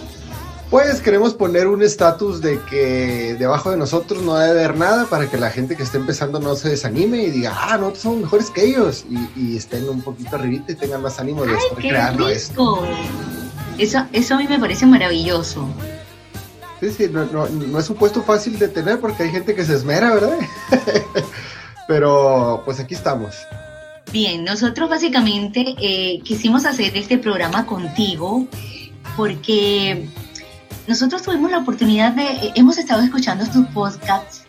Pues 0.70 1.00
queremos 1.00 1.34
poner 1.34 1.66
un 1.66 1.82
estatus 1.82 2.40
de 2.40 2.60
que 2.60 3.36
debajo 3.38 3.70
de 3.70 3.76
nosotros 3.76 4.22
no 4.22 4.36
debe 4.36 4.60
haber 4.60 4.76
nada 4.76 5.06
para 5.06 5.30
que 5.30 5.38
la 5.38 5.50
gente 5.50 5.76
que 5.76 5.82
esté 5.82 5.98
empezando 5.98 6.40
no 6.40 6.54
se 6.56 6.70
desanime 6.70 7.22
y 7.24 7.30
diga, 7.30 7.54
ah, 7.58 7.76
nosotros 7.78 8.02
somos 8.02 8.20
mejores 8.20 8.50
que 8.50 8.64
ellos 8.64 9.04
y, 9.36 9.56
estén 9.56 9.88
un 9.88 10.02
poquito 10.02 10.36
arribita 10.36 10.72
y 10.72 10.74
tengan 10.74 11.02
más 11.02 11.18
ánimo 11.18 11.44
de 11.44 11.54
estar 11.54 11.78
creando 11.78 12.28
esto. 12.28 12.86
Eso, 13.78 14.06
eso 14.12 14.34
a 14.34 14.38
mí 14.38 14.46
me 14.48 14.58
parece 14.58 14.86
maravilloso. 14.86 15.68
Sí, 16.82 16.90
sí, 16.90 17.08
no, 17.08 17.78
es 17.78 17.90
un 17.90 17.96
puesto 17.96 18.24
fácil 18.24 18.58
de 18.58 18.66
tener 18.66 18.98
porque 18.98 19.22
hay 19.22 19.30
gente 19.30 19.54
que 19.54 19.64
se 19.64 19.76
esmera, 19.76 20.14
¿verdad? 20.14 20.36
Pero 21.86 22.60
pues 22.64 22.80
aquí 22.80 22.94
estamos. 22.94 23.36
Bien, 24.10 24.42
nosotros 24.42 24.90
básicamente 24.90 25.76
eh, 25.80 26.20
quisimos 26.24 26.66
hacer 26.66 26.96
este 26.96 27.18
programa 27.18 27.66
contigo 27.66 28.48
porque 29.16 30.08
nosotros 30.88 31.22
tuvimos 31.22 31.52
la 31.52 31.58
oportunidad 31.58 32.14
de, 32.14 32.24
eh, 32.24 32.52
hemos 32.56 32.76
estado 32.78 33.02
escuchando 33.02 33.46
tus 33.46 33.64
podcasts 33.68 34.41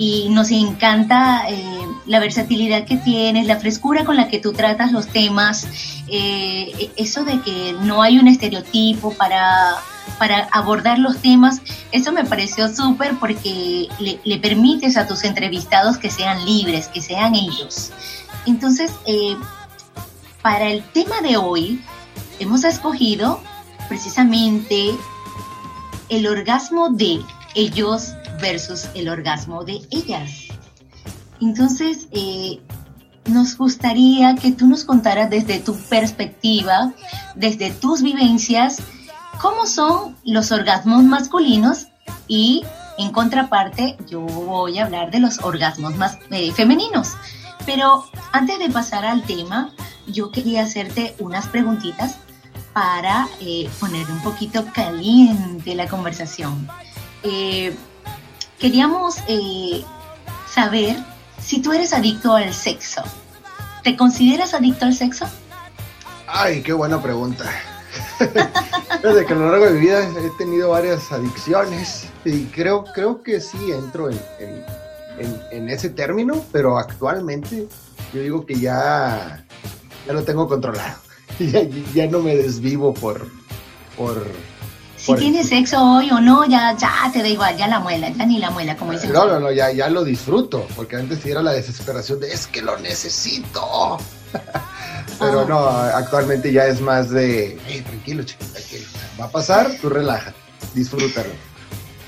y 0.00 0.30
nos 0.30 0.50
encanta 0.50 1.44
eh, 1.48 1.86
la 2.06 2.20
versatilidad 2.20 2.86
que 2.86 2.96
tienes, 2.96 3.46
la 3.46 3.60
frescura 3.60 4.04
con 4.04 4.16
la 4.16 4.28
que 4.28 4.40
tú 4.40 4.52
tratas 4.52 4.92
los 4.92 5.08
temas, 5.08 5.68
eso 6.08 7.24
de 7.24 7.40
que 7.42 7.76
no 7.82 8.02
hay 8.02 8.18
un 8.18 8.26
estereotipo 8.26 9.12
para 9.12 9.76
para 10.18 10.48
abordar 10.52 10.98
los 10.98 11.18
temas. 11.18 11.62
Eso 11.92 12.12
me 12.12 12.24
pareció 12.24 12.68
súper 12.68 13.18
porque 13.18 13.88
le, 13.98 14.38
permites 14.38 14.96
a 14.96 15.06
tus 15.06 15.24
entrevistados 15.24 15.96
que 15.96 16.10
sean 16.10 16.44
libres, 16.44 16.88
que 16.88 17.00
sean 17.00 17.34
ellos. 17.34 17.90
Entonces, 18.46 18.92
eh, 19.06 19.36
para 20.42 20.68
el 20.68 20.82
tema 20.82 21.20
de 21.22 21.38
hoy, 21.38 21.82
hemos 22.38 22.64
escogido 22.64 23.40
precisamente 23.88 24.94
el 26.10 26.26
orgasmo 26.26 26.90
de 26.90 27.20
ellos 27.54 28.12
versus 28.40 28.88
el 28.94 29.08
orgasmo 29.08 29.64
de 29.64 29.80
ellas. 29.90 30.48
Entonces, 31.40 32.06
eh, 32.12 32.60
nos 33.26 33.56
gustaría 33.56 34.34
que 34.34 34.52
tú 34.52 34.66
nos 34.66 34.84
contaras 34.84 35.30
desde 35.30 35.58
tu 35.60 35.74
perspectiva, 35.74 36.92
desde 37.34 37.70
tus 37.70 38.02
vivencias, 38.02 38.82
cómo 39.40 39.66
son 39.66 40.16
los 40.24 40.52
orgasmos 40.52 41.02
masculinos 41.04 41.86
y 42.28 42.64
en 42.98 43.12
contraparte 43.12 43.96
yo 44.08 44.20
voy 44.20 44.78
a 44.78 44.84
hablar 44.84 45.10
de 45.10 45.20
los 45.20 45.38
orgasmos 45.40 45.96
más 45.96 46.18
eh, 46.30 46.52
femeninos. 46.52 47.14
Pero 47.64 48.04
antes 48.32 48.58
de 48.58 48.68
pasar 48.70 49.04
al 49.04 49.22
tema, 49.22 49.72
yo 50.06 50.30
quería 50.30 50.62
hacerte 50.62 51.14
unas 51.18 51.46
preguntitas 51.46 52.16
para 52.72 53.28
eh, 53.40 53.68
poner 53.78 54.06
un 54.10 54.20
poquito 54.22 54.64
caliente 54.72 55.74
la 55.74 55.88
conversación. 55.88 56.68
Queríamos 58.60 59.16
saber 60.48 60.96
si 61.42 61.60
tú 61.62 61.72
eres 61.72 61.92
adicto 61.92 62.34
al 62.34 62.52
sexo. 62.52 63.02
¿Te 63.82 63.96
consideras 63.96 64.54
adicto 64.54 64.84
al 64.84 64.94
sexo? 64.94 65.26
Ay, 66.26 66.62
qué 66.62 66.72
buena 66.72 67.02
pregunta. 67.02 67.50
Desde 69.02 69.24
que 69.24 69.32
a 69.32 69.36
lo 69.36 69.50
largo 69.50 69.66
de 69.66 69.72
mi 69.72 69.80
vida 69.80 70.06
he 70.06 70.30
tenido 70.38 70.70
varias 70.70 71.10
adicciones 71.10 72.06
y 72.24 72.44
creo, 72.46 72.84
creo 72.94 73.22
que 73.22 73.40
sí 73.40 73.72
entro 73.72 74.10
en, 74.10 74.20
en, 75.50 75.68
ese 75.68 75.90
término, 75.90 76.44
pero 76.52 76.78
actualmente 76.78 77.66
yo 78.12 78.20
digo 78.20 78.46
que 78.46 78.60
ya, 78.60 79.44
ya 80.06 80.12
lo 80.12 80.22
tengo 80.22 80.48
controlado. 80.48 80.98
Ya, 81.38 81.62
ya 81.94 82.06
no 82.06 82.20
me 82.20 82.36
desvivo 82.36 82.92
por... 82.92 83.26
por 83.96 84.26
si 85.00 85.14
tienes 85.14 85.48
sexo 85.48 85.82
hoy 85.82 86.10
o 86.10 86.20
no, 86.20 86.46
ya, 86.46 86.76
ya 86.76 87.10
te 87.12 87.22
da 87.22 87.28
igual, 87.28 87.56
ya 87.56 87.66
la 87.66 87.80
muela, 87.80 88.10
ya 88.10 88.26
ni 88.26 88.38
la 88.38 88.50
muela, 88.50 88.76
como 88.76 88.92
dicen. 88.92 89.12
No, 89.12 89.26
no, 89.26 89.40
no, 89.40 89.50
ya, 89.50 89.72
ya 89.72 89.88
lo 89.88 90.04
disfruto, 90.04 90.66
porque 90.76 90.96
antes 90.96 91.24
era 91.24 91.42
la 91.42 91.52
desesperación 91.52 92.20
de 92.20 92.32
es 92.32 92.46
que 92.46 92.60
lo 92.60 92.78
necesito. 92.78 93.98
Pero 95.18 95.46
no, 95.46 95.58
actualmente 95.68 96.52
ya 96.52 96.66
es 96.66 96.80
más 96.80 97.10
de, 97.10 97.58
hey, 97.66 97.82
tranquilo, 97.86 98.22
chico, 98.24 98.44
tranquilo. 98.52 98.84
Va 99.18 99.24
a 99.24 99.30
pasar, 99.30 99.70
tú 99.80 99.88
relaja, 99.88 100.34
disfrútalo. 100.74 101.30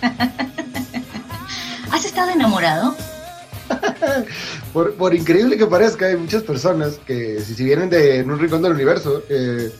¿Has 1.90 2.04
estado 2.04 2.30
enamorado? 2.30 2.94
por, 4.72 5.14
increíble 5.14 5.56
que 5.56 5.66
parezca, 5.66 6.06
hay 6.06 6.16
muchas 6.16 6.42
personas 6.42 6.98
que 7.06 7.40
si, 7.40 7.54
vienen 7.64 7.88
de 7.88 8.22
un 8.22 8.38
rincón 8.38 8.62
del 8.62 8.72
universo, 8.72 9.22
eh, 9.28 9.72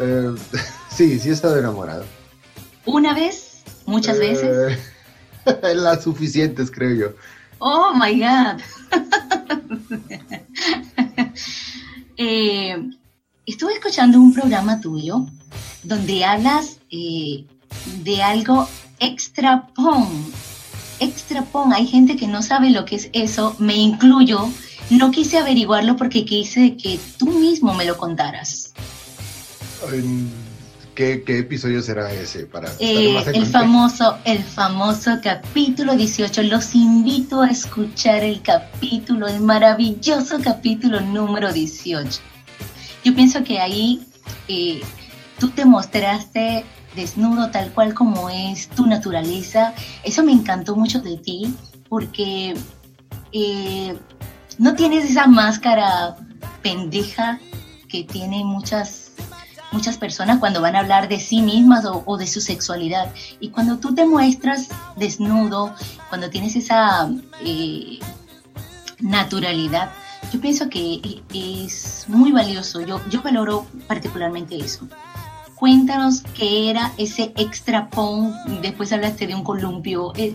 eh, 0.00 0.34
sí, 0.94 1.18
sí 1.18 1.28
he 1.28 1.32
estado 1.32 1.58
enamorado. 1.58 2.04
¿Una 2.84 3.14
vez? 3.14 3.62
¿Muchas 3.86 4.16
eh, 4.16 4.20
veces? 4.20 4.78
Las 5.76 6.02
suficientes, 6.04 6.70
creo 6.70 6.94
yo. 6.94 7.16
Oh, 7.58 7.92
my 7.94 8.18
God. 8.18 8.60
estuve 13.46 13.74
escuchando 13.74 14.18
un 14.18 14.32
programa 14.32 14.80
tuyo 14.80 15.26
donde 15.82 16.24
hablas 16.24 16.78
de 16.90 18.22
algo 18.22 18.68
extra 19.00 19.66
pon. 19.74 20.08
Hay 21.74 21.86
gente 21.86 22.16
que 22.16 22.28
no 22.28 22.42
sabe 22.42 22.70
lo 22.70 22.84
que 22.84 22.96
es 22.96 23.10
eso, 23.12 23.56
me 23.58 23.74
incluyo. 23.74 24.48
No 24.90 25.10
quise 25.10 25.38
averiguarlo 25.38 25.96
porque 25.96 26.24
quise 26.24 26.76
que 26.76 27.00
tú 27.18 27.26
mismo 27.26 27.74
me 27.74 27.84
lo 27.84 27.96
contaras. 27.96 28.72
¿Qué, 30.94 31.24
episodio 31.26 31.80
será 31.80 32.12
ese? 32.12 32.46
Para 32.46 32.70
eh, 32.78 33.16
el 33.34 33.46
famoso, 33.46 34.18
el 34.24 34.42
famoso 34.42 35.18
capítulo 35.22 35.96
18. 35.96 36.42
Los 36.42 36.74
invito 36.74 37.40
a 37.40 37.48
escuchar 37.48 38.22
el 38.22 38.42
capítulo, 38.42 39.26
el 39.26 39.40
maravilloso 39.40 40.38
capítulo 40.42 41.00
número 41.00 41.50
18. 41.52 42.20
Yo 43.04 43.14
pienso 43.14 43.42
que 43.42 43.58
ahí 43.58 44.06
eh, 44.48 44.82
tú 45.38 45.48
te 45.50 45.64
mostraste 45.64 46.64
desnudo 46.94 47.50
tal 47.50 47.72
cual 47.72 47.94
como 47.94 48.28
es 48.28 48.68
tu 48.68 48.86
naturaleza. 48.86 49.74
Eso 50.04 50.22
me 50.22 50.32
encantó 50.32 50.76
mucho 50.76 51.00
de 51.00 51.16
ti 51.16 51.54
porque 51.88 52.54
eh, 53.32 53.96
no 54.58 54.74
tienes 54.74 55.10
esa 55.10 55.26
máscara 55.26 56.16
pendeja 56.62 57.40
que 57.88 58.04
tienen 58.04 58.46
muchas, 58.46 59.01
muchas 59.72 59.96
personas 59.96 60.38
cuando 60.38 60.60
van 60.60 60.76
a 60.76 60.80
hablar 60.80 61.08
de 61.08 61.18
sí 61.18 61.42
mismas 61.42 61.84
o, 61.84 62.16
de 62.16 62.26
su 62.26 62.40
sexualidad. 62.40 63.12
Y 63.40 63.48
cuando 63.48 63.78
tú 63.78 63.94
te 63.94 64.06
muestras 64.06 64.68
desnudo, 64.96 65.74
cuando 66.08 66.30
tienes 66.30 66.56
esa 66.56 67.10
eh, 67.44 67.98
naturalidad, 69.00 69.90
yo 70.32 70.40
pienso 70.40 70.68
que 70.68 71.22
es 71.34 72.04
muy 72.08 72.32
valioso. 72.32 72.80
Yo, 72.80 73.00
yo 73.10 73.22
valoro 73.22 73.66
particularmente 73.86 74.56
eso 74.56 74.86
cuéntanos 75.62 76.24
qué 76.36 76.70
era 76.70 76.92
ese 76.98 77.32
extra 77.36 77.88
pong, 77.88 78.34
después 78.62 78.92
hablaste 78.92 79.28
de 79.28 79.36
un 79.36 79.44
columpio. 79.44 80.12
Eh, 80.16 80.34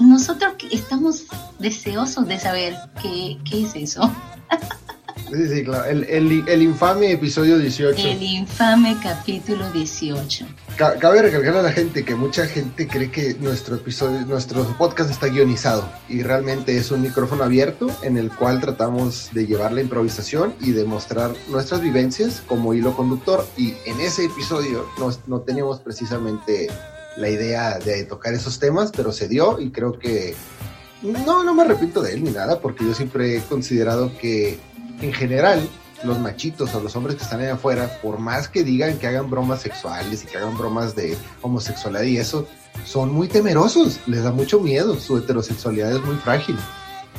nosotros 0.00 0.54
estamos 0.70 1.24
deseosos 1.58 2.26
de 2.26 2.38
saber 2.38 2.74
qué, 3.02 3.36
qué 3.44 3.64
es 3.64 3.76
eso. 3.76 4.10
Sí, 5.16 5.48
sí, 5.48 5.64
claro. 5.64 5.84
El, 5.86 6.62
infame 6.62 7.10
episodio 7.10 7.58
18. 7.58 8.08
El 8.08 8.22
infame 8.22 8.96
capítulo 9.02 9.70
18. 9.72 10.46
Cabe 10.76 11.22
recalcar 11.22 11.56
a 11.56 11.62
la 11.62 11.72
gente 11.72 12.04
que 12.04 12.14
mucha 12.14 12.46
gente 12.46 12.86
cree 12.86 13.10
que 13.10 13.34
nuestro 13.40 13.76
episodio, 13.76 14.20
nuestro 14.26 14.62
podcast 14.78 15.10
está 15.10 15.26
guionizado 15.26 15.88
y 16.08 16.22
realmente 16.22 16.76
es 16.76 16.90
un 16.90 17.02
micrófono 17.02 17.42
abierto 17.42 17.88
en 18.02 18.16
el 18.16 18.30
cual 18.30 18.60
tratamos 18.60 19.30
de 19.32 19.46
llevar 19.46 19.72
la 19.72 19.80
improvisación 19.80 20.54
y 20.60 20.72
de 20.72 20.84
mostrar 20.84 21.32
nuestras 21.48 21.80
vivencias 21.80 22.42
como 22.46 22.72
hilo 22.72 22.94
conductor. 22.94 23.44
Y 23.56 23.74
en 23.84 24.00
ese 24.00 24.26
episodio 24.26 24.86
no, 24.98 25.10
no 25.26 25.40
teníamos 25.40 25.80
precisamente 25.80 26.68
la 27.16 27.28
idea 27.28 27.78
de 27.78 28.04
tocar 28.04 28.34
esos 28.34 28.60
temas, 28.60 28.92
pero 28.94 29.10
se 29.10 29.26
dio 29.26 29.58
y 29.60 29.70
creo 29.70 29.98
que 29.98 30.34
no, 31.02 31.42
no 31.42 31.54
me 31.54 31.62
arrepiento 31.62 32.00
de 32.02 32.14
él 32.14 32.24
ni 32.24 32.30
nada, 32.30 32.60
porque 32.60 32.84
yo 32.84 32.94
siempre 32.94 33.36
he 33.36 33.40
considerado 33.40 34.16
que 34.18 34.58
en 35.00 35.12
general, 35.12 35.68
los 36.02 36.18
machitos 36.18 36.74
o 36.74 36.80
los 36.80 36.94
hombres 36.96 37.16
que 37.16 37.24
están 37.24 37.40
allá 37.40 37.54
afuera, 37.54 38.00
por 38.02 38.18
más 38.18 38.48
que 38.48 38.64
digan 38.64 38.98
que 38.98 39.06
hagan 39.06 39.30
bromas 39.30 39.62
sexuales 39.62 40.24
y 40.24 40.26
que 40.26 40.38
hagan 40.38 40.56
bromas 40.56 40.94
de 40.94 41.16
homosexualidad 41.42 42.02
y 42.02 42.18
eso, 42.18 42.46
son 42.84 43.12
muy 43.12 43.28
temerosos, 43.28 44.00
les 44.06 44.22
da 44.24 44.32
mucho 44.32 44.60
miedo, 44.60 44.98
su 44.98 45.18
heterosexualidad 45.18 45.92
es 45.92 46.02
muy 46.02 46.16
frágil. 46.16 46.56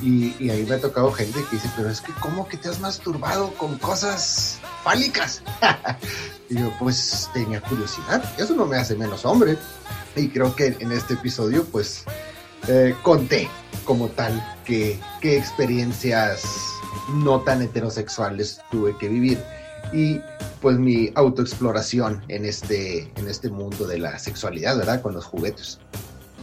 Y, 0.02 0.52
ahí 0.52 0.64
me 0.70 0.76
ha 0.76 0.80
tocado 0.80 1.12
gente 1.12 1.44
que 1.50 1.56
dice, 1.56 1.68
pero 1.76 1.90
es 1.90 2.02
que 2.02 2.12
¿cómo 2.20 2.48
que 2.48 2.56
te 2.56 2.70
has 2.70 2.80
masturbado 2.80 3.52
con 3.56 3.80
cosas 3.80 4.60
fálicas? 4.84 5.42
y 6.50 6.60
yo, 6.60 6.72
pues 6.78 7.28
tenía 7.34 7.62
curiosidad, 7.62 8.24
eso 8.38 8.54
no 8.54 8.68
me 8.68 8.78
hace 8.78 8.96
menos 8.96 9.26
hombre. 9.26 9.58
Y 10.16 10.30
creo 10.30 10.56
que 10.56 10.78
en 10.80 10.92
este 10.92 11.16
episodio, 11.16 11.66
pues, 11.66 12.04
eh, 12.68 12.96
conté 13.02 13.50
como 13.86 14.08
tal 14.10 14.58
qué 14.66 15.00
experiencias 15.24 16.77
no 17.14 17.42
tan 17.42 17.62
heterosexuales 17.62 18.62
tuve 18.72 18.98
que 18.98 19.08
vivir. 19.08 19.40
Y 19.94 20.20
pues 20.62 20.78
mi 20.78 21.12
autoexploración 21.16 22.24
en 22.28 22.46
este, 22.46 23.12
en 23.16 23.28
este 23.28 23.50
mundo 23.50 23.88
de 23.88 24.00
la 24.00 24.20
sexualidad, 24.20 24.78
¿verdad? 24.78 25.02
Con 25.02 25.14
los 25.14 25.26
juguetes. 25.26 25.80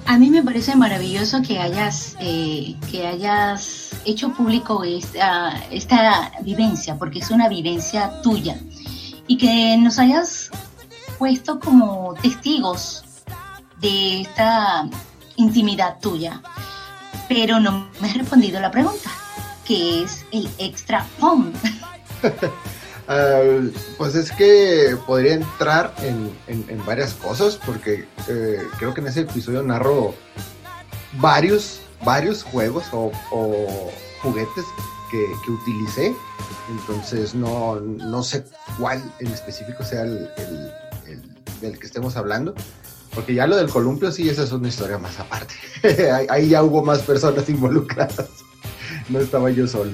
A 0.07 0.19
mí 0.19 0.31
me 0.31 0.43
parece 0.43 0.77
maravilloso 0.77 1.41
que 1.43 1.59
hayas, 1.59 2.17
eh, 2.21 2.77
que 2.91 3.07
hayas 3.07 3.91
hecho 4.05 4.33
público 4.33 4.85
esta, 4.85 5.53
esta 5.71 6.33
vivencia, 6.43 6.97
porque 6.99 7.21
es 7.21 7.31
una 7.31 7.49
vivencia 7.49 8.21
tuya, 8.23 8.59
y 9.27 9.39
que 9.39 9.77
nos 9.79 9.99
hayas 9.99 10.51
puesto 11.19 11.59
como 11.59 12.15
testigos 12.21 13.03
de 13.81 14.23
esta 14.23 14.89
intimidad 15.37 15.99
tuya. 16.01 16.43
Pero 17.29 17.59
no 17.59 17.89
me 18.01 18.09
has 18.09 18.17
respondido 18.17 18.61
la 18.61 18.71
pregunta 18.71 19.11
que 19.65 20.03
es 20.03 20.25
el 20.33 20.49
extra 20.59 21.07
pond? 21.19 21.55
Ah, 23.07 23.61
pues 23.99 24.15
es 24.15 24.33
que 24.33 24.97
podría 25.07 25.35
entrar 25.35 25.95
en, 25.99 26.87
varias 26.87 27.13
cosas 27.13 27.61
porque 27.67 28.07
eh, 28.29 28.63
creo 28.79 28.95
que 28.95 29.03
en 29.03 29.09
ese 29.09 29.21
episodio 29.21 29.63
narro 29.63 30.15
varios, 31.21 31.81
varios 32.03 32.43
juegos 32.43 32.85
o, 32.93 33.13
juguetes 34.23 34.65
que, 35.11 35.51
utilicé. 35.51 36.15
Entonces 36.71 37.35
no, 37.35 37.79
no, 37.79 38.23
sé 38.23 38.43
cuál 38.79 39.03
en 39.19 39.27
específico 39.27 39.85
sea 39.85 40.05
el, 40.05 40.27
del 41.61 41.79
que 41.79 41.87
estemos 41.87 42.17
hablando. 42.17 42.55
Porque 43.15 43.35
ya 43.35 43.47
lo 43.47 43.57
del 43.57 43.69
columpio 43.69 44.11
sí, 44.11 44.31
esa 44.31 44.45
es 44.45 44.53
una 44.53 44.69
historia 44.69 44.97
más 44.97 45.21
aparte. 45.21 45.55
ahí 46.31 46.49
ya 46.49 46.63
hubo 46.63 46.83
más 46.83 47.03
personas 47.03 47.47
involucradas 47.51 48.31
no 49.09 49.21
estaba 49.21 49.51
yo 49.51 49.67
solo. 49.67 49.93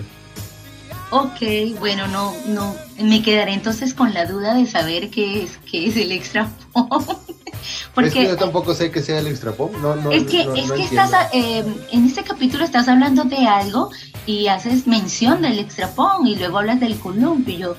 Ok, 1.13 1.41
bueno, 1.81 2.07
no, 2.07 2.33
no, 2.47 2.77
me 3.03 3.21
quedaré 3.21 3.53
entonces 3.53 3.95
con 3.95 4.15
la 4.15 4.27
duda 4.27 4.55
de 4.55 4.67
saber 4.67 5.11
qué 5.11 5.43
es, 5.43 5.59
qué 5.69 5.89
es 5.89 5.97
el 5.97 6.13
extra. 6.13 6.49
Porque 7.95 8.25
yo 8.25 8.37
tampoco 8.37 8.75
sé 8.75 8.93
qué 8.93 9.03
sea 9.03 9.19
el 9.19 9.27
extra 9.27 9.53
pop. 9.53 9.75
No, 9.83 9.97
no, 9.97 10.13
es 10.13 10.25
que, 10.25 10.43
es 10.43 10.71
que 10.71 10.83
estás, 10.83 11.11
eh, 11.33 11.65
en 11.91 12.07
este 12.07 12.23
capítulo 12.23 12.65
estás 12.65 12.87
hablando 12.87 13.25
de 13.25 13.47
algo 13.47 13.91
y 14.25 14.47
haces 14.47 14.87
mención 14.87 15.43
del 15.43 15.59
extra 15.59 15.89
pop 15.89 16.25
y 16.25 16.37
luego 16.37 16.59
hablas 16.59 16.79
del 16.79 16.97
columpio. 16.99 17.55
Y 17.55 17.59
yo, 17.59 17.77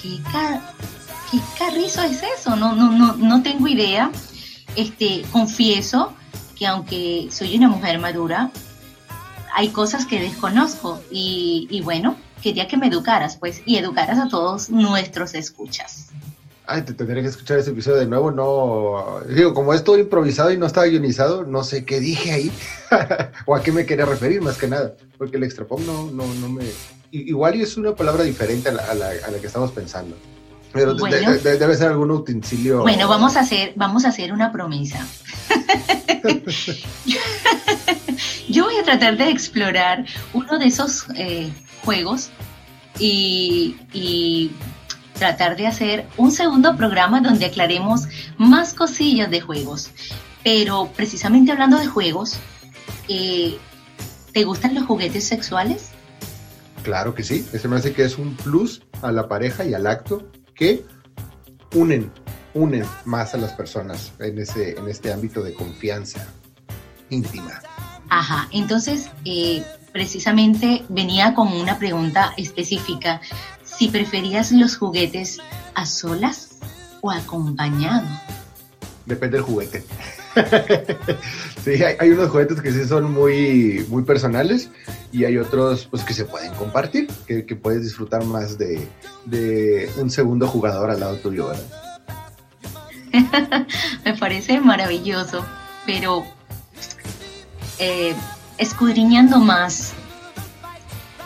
¿qué, 0.00 0.18
qué 1.30 1.38
carrizo 1.58 2.02
es 2.02 2.22
eso? 2.38 2.54
No, 2.54 2.76
no, 2.76 2.92
no, 2.92 3.16
no 3.16 3.42
tengo 3.42 3.66
idea. 3.66 4.12
Este, 4.76 5.24
confieso 5.32 6.14
que 6.56 6.66
aunque 6.66 7.28
soy 7.30 7.56
una 7.56 7.68
mujer 7.68 7.98
madura, 7.98 8.50
hay 9.58 9.70
cosas 9.70 10.06
que 10.06 10.20
desconozco 10.20 11.00
y, 11.10 11.80
bueno, 11.82 12.16
quería 12.40 12.68
que 12.68 12.76
me 12.76 12.86
educaras, 12.86 13.36
pues, 13.36 13.60
y 13.66 13.76
educaras 13.76 14.16
a 14.16 14.28
todos 14.28 14.70
nuestros 14.70 15.34
escuchas. 15.34 16.10
Ay, 16.64 16.82
te 16.82 16.94
tendré 16.94 17.22
que 17.22 17.28
escuchar 17.28 17.58
ese 17.58 17.70
episodio 17.70 17.96
de 17.96 18.06
nuevo, 18.06 18.30
no, 18.30 19.20
digo, 19.28 19.54
como 19.54 19.74
es 19.74 19.82
todo 19.82 19.98
improvisado 19.98 20.52
y 20.52 20.58
no 20.58 20.66
estaba 20.66 20.86
guionizado, 20.86 21.42
no 21.42 21.64
sé 21.64 21.84
qué 21.84 21.98
dije 21.98 22.30
ahí, 22.30 22.52
o 23.46 23.56
a 23.56 23.60
qué 23.60 23.72
me 23.72 23.84
quería 23.84 24.04
referir 24.04 24.40
más 24.42 24.58
que 24.58 24.68
nada, 24.68 24.94
porque 25.16 25.38
el 25.38 25.42
extrapom 25.42 25.84
no, 25.84 26.08
no, 26.12 26.32
no 26.34 26.48
me, 26.48 26.62
igual 27.10 27.60
es 27.60 27.76
una 27.76 27.96
palabra 27.96 28.22
diferente 28.22 28.68
a 28.68 28.94
la, 28.94 29.40
que 29.40 29.46
estamos 29.48 29.72
pensando. 29.72 30.14
Pero 30.72 30.94
debe 30.94 31.76
ser 31.76 31.88
algún 31.88 32.10
utensilio. 32.10 32.82
Bueno, 32.82 33.08
vamos 33.08 33.36
a 33.36 33.40
hacer, 33.40 33.72
vamos 33.76 34.04
a 34.04 34.08
hacer 34.08 34.32
una 34.32 34.52
promesa. 34.52 35.06
Yo 38.48 38.64
voy 38.64 38.76
a 38.76 38.84
tratar 38.84 39.16
de 39.16 39.30
explorar 39.30 40.04
uno 40.32 40.58
de 40.58 40.66
esos 40.66 41.06
eh, 41.16 41.50
juegos 41.84 42.30
y, 42.98 43.76
y 43.92 44.50
tratar 45.18 45.56
de 45.56 45.66
hacer 45.66 46.06
un 46.16 46.30
segundo 46.30 46.76
programa 46.76 47.20
donde 47.20 47.46
aclaremos 47.46 48.06
más 48.36 48.74
cosillas 48.74 49.30
de 49.30 49.40
juegos. 49.40 49.90
Pero 50.44 50.90
precisamente 50.94 51.52
hablando 51.52 51.78
de 51.78 51.86
juegos, 51.86 52.38
eh, 53.08 53.58
¿te 54.32 54.44
gustan 54.44 54.74
los 54.74 54.86
juguetes 54.86 55.24
sexuales? 55.24 55.90
Claro 56.82 57.14
que 57.14 57.24
sí, 57.24 57.46
ese 57.52 57.68
me 57.68 57.76
hace 57.76 57.92
que 57.92 58.04
es 58.04 58.18
un 58.18 58.36
plus 58.36 58.82
a 59.02 59.12
la 59.12 59.28
pareja 59.28 59.64
y 59.64 59.74
al 59.74 59.86
acto 59.86 60.30
que 60.58 60.84
unen, 61.74 62.10
unen 62.54 62.84
más 63.04 63.34
a 63.34 63.38
las 63.38 63.52
personas 63.52 64.12
en, 64.18 64.38
ese, 64.38 64.78
en 64.78 64.88
este 64.88 65.12
ámbito 65.12 65.42
de 65.42 65.54
confianza 65.54 66.26
íntima. 67.10 67.62
Ajá, 68.10 68.48
entonces 68.52 69.10
eh, 69.24 69.62
precisamente 69.92 70.84
venía 70.88 71.34
con 71.34 71.48
una 71.48 71.78
pregunta 71.78 72.32
específica 72.36 73.20
si 73.62 73.88
preferías 73.88 74.50
los 74.52 74.76
juguetes 74.76 75.38
a 75.74 75.86
solas 75.86 76.58
o 77.00 77.10
acompañado. 77.10 78.06
Depende 79.06 79.36
del 79.36 79.46
juguete. 79.46 79.84
sí, 81.64 81.82
hay, 81.82 82.10
unos 82.10 82.30
juguetes 82.30 82.60
que 82.60 82.72
sí 82.72 82.84
son 82.86 83.12
muy, 83.12 83.84
muy 83.88 84.02
personales 84.02 84.70
y 85.12 85.24
hay 85.24 85.38
otros 85.38 85.86
pues, 85.90 86.04
que 86.04 86.14
se 86.14 86.24
pueden 86.24 86.52
compartir, 86.54 87.08
que, 87.26 87.42
puedes 87.56 87.82
disfrutar 87.82 88.24
más 88.24 88.58
de, 88.58 88.88
un 89.98 90.10
segundo 90.10 90.46
jugador 90.46 90.90
al 90.90 91.00
lado 91.00 91.16
tuyo, 91.16 91.50
Me 94.04 94.16
parece 94.18 94.60
maravilloso, 94.60 95.44
pero 95.86 96.24
eh, 97.78 98.14
escudriñando 98.58 99.38
más 99.38 99.94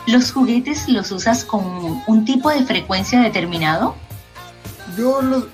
¿Los 0.05 0.33
juguetes 0.33 0.89
los 0.89 1.11
usas 1.11 1.45
con 1.45 2.03
un 2.07 2.25
tipo 2.25 2.49
de 2.49 2.65
frecuencia 2.65 3.21
determinado? 3.21 3.95
Yo 4.97 5.21
los... 5.21 5.45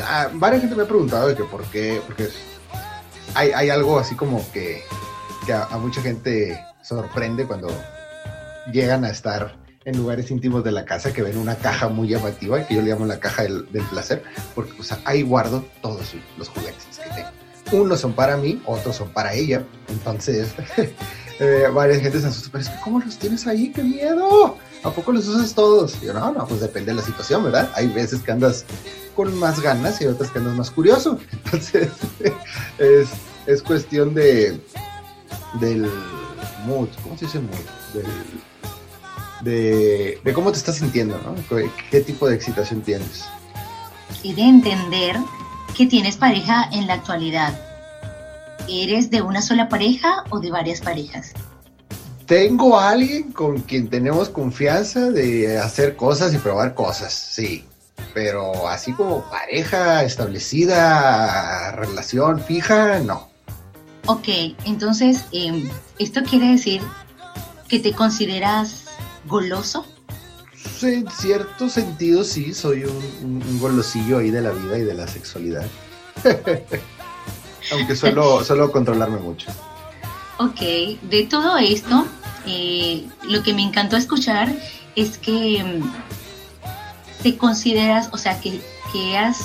Ah, 0.00 0.28
varias 0.34 0.62
gente 0.62 0.76
me 0.76 0.82
ha 0.82 0.86
preguntado 0.88 1.28
de 1.28 1.34
que 1.34 1.44
por 1.44 1.64
qué, 1.64 2.00
porque 2.06 2.28
hay, 3.34 3.50
hay 3.52 3.70
algo 3.70 3.98
así 3.98 4.14
como 4.16 4.44
que, 4.52 4.82
que 5.44 5.52
a, 5.52 5.68
mucha 5.78 6.00
gente 6.02 6.60
sorprende 6.82 7.46
cuando 7.46 7.68
llegan 8.72 9.04
a 9.04 9.10
estar 9.10 9.56
en 9.84 9.96
lugares 9.96 10.30
íntimos 10.30 10.64
de 10.64 10.72
la 10.72 10.84
casa 10.84 11.12
que 11.12 11.22
ven 11.22 11.38
una 11.38 11.54
caja 11.54 11.88
muy 11.88 12.08
llamativa, 12.08 12.66
que 12.66 12.74
yo 12.74 12.82
le 12.82 12.90
llamo 12.90 13.06
la 13.06 13.20
caja 13.20 13.44
del, 13.44 13.70
del 13.70 13.84
placer, 13.84 14.24
porque 14.54 14.72
o 14.80 14.82
sea, 14.82 14.98
ahí 15.04 15.22
guardo 15.22 15.64
todos 15.80 16.14
los 16.36 16.48
juguetes 16.48 16.98
que 17.02 17.10
tengo. 17.10 17.82
Unos 17.84 18.00
son 18.00 18.12
para 18.12 18.36
mí, 18.36 18.60
otros 18.66 18.96
son 18.96 19.10
para 19.10 19.34
ella, 19.34 19.64
entonces 19.88 20.52
eh, 21.38 21.68
varias 21.72 22.00
gente 22.00 22.20
se 22.20 22.26
asusta, 22.26 22.48
pero 22.50 22.62
es 22.62 22.70
que 22.70 22.80
¿cómo 22.80 22.98
los 22.98 23.16
tienes 23.16 23.46
ahí? 23.46 23.70
¡Qué 23.72 23.82
miedo! 23.84 24.56
¿A 24.86 24.90
poco 24.90 25.12
los 25.12 25.26
usas 25.26 25.54
todos? 25.54 26.00
yo, 26.00 26.12
no, 26.12 26.32
no, 26.32 26.46
pues 26.46 26.60
depende 26.60 26.92
de 26.92 26.96
la 26.96 27.02
situación, 27.02 27.44
¿verdad? 27.44 27.70
Hay 27.74 27.88
veces 27.88 28.22
que 28.22 28.32
andas 28.32 28.64
con 29.14 29.36
más 29.38 29.60
ganas 29.60 30.00
y 30.00 30.06
otras 30.06 30.30
que 30.30 30.38
andas 30.38 30.54
más 30.54 30.70
curioso. 30.70 31.18
Entonces, 31.32 31.90
es, 32.78 33.08
es 33.46 33.62
cuestión 33.62 34.14
de 34.14 34.60
del 35.60 35.90
mood, 36.66 36.88
¿cómo 37.02 37.16
se 37.16 37.26
dice 37.26 37.40
mood? 37.40 38.04
de, 39.42 40.20
de 40.24 40.32
cómo 40.32 40.50
te 40.50 40.58
estás 40.58 40.76
sintiendo, 40.76 41.18
¿no? 41.24 41.34
¿Qué 41.90 42.00
tipo 42.00 42.28
de 42.28 42.34
excitación 42.34 42.80
tienes? 42.80 43.24
Y 44.22 44.34
de 44.34 44.42
entender 44.42 45.16
que 45.76 45.86
tienes 45.86 46.16
pareja 46.16 46.68
en 46.72 46.86
la 46.86 46.94
actualidad 46.94 47.54
¿Eres 48.68 49.10
de 49.10 49.22
una 49.22 49.42
sola 49.42 49.68
pareja 49.68 50.24
o 50.30 50.40
de 50.40 50.50
varias 50.50 50.80
parejas? 50.80 51.32
Tengo 52.26 52.78
a 52.78 52.90
alguien 52.90 53.32
con 53.32 53.60
quien 53.60 53.88
tenemos 53.88 54.28
confianza 54.28 55.10
de 55.10 55.58
hacer 55.58 55.94
cosas 55.94 56.34
y 56.34 56.38
probar 56.38 56.74
cosas, 56.74 57.12
sí. 57.12 57.64
Pero 58.14 58.68
así 58.68 58.92
como 58.92 59.22
pareja 59.30 60.02
establecida, 60.02 61.72
relación 61.72 62.40
fija, 62.40 62.98
no. 62.98 63.28
Ok, 64.06 64.28
entonces, 64.64 65.24
em, 65.32 65.68
¿esto 65.98 66.22
quiere 66.22 66.48
decir 66.48 66.82
que 67.68 67.78
te 67.78 67.92
consideras 67.92 68.84
goloso? 69.26 69.86
En 70.82 71.08
cierto 71.10 71.68
sentido, 71.68 72.24
sí, 72.24 72.52
soy 72.54 72.84
un, 72.84 73.42
un 73.42 73.58
golosillo 73.60 74.18
ahí 74.18 74.30
de 74.30 74.42
la 74.42 74.50
vida 74.50 74.78
y 74.78 74.82
de 74.82 74.94
la 74.94 75.06
sexualidad. 75.06 75.66
Aunque 77.72 77.96
suelo, 77.96 78.44
solo 78.44 78.70
controlarme 78.70 79.18
mucho. 79.18 79.48
Ok, 80.38 80.60
de 81.02 81.26
todo 81.30 81.56
esto, 81.56 82.06
eh, 82.46 83.06
lo 83.24 83.42
que 83.42 83.54
me 83.54 83.62
encantó 83.62 83.96
escuchar 83.96 84.54
es 84.94 85.16
que 85.16 85.64
mm, 85.64 87.22
te 87.22 87.36
consideras, 87.36 88.10
o 88.12 88.18
sea, 88.18 88.38
que, 88.40 88.60
que 88.92 89.16
has 89.16 89.40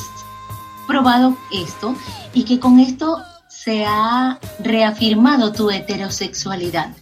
probado 0.87 1.37
esto 1.51 1.95
y 2.33 2.43
que 2.43 2.59
con 2.59 2.79
esto 2.79 3.23
se 3.47 3.85
ha 3.85 4.39
reafirmado 4.59 5.53
tu 5.53 5.71
heterosexualidad. 5.71 6.95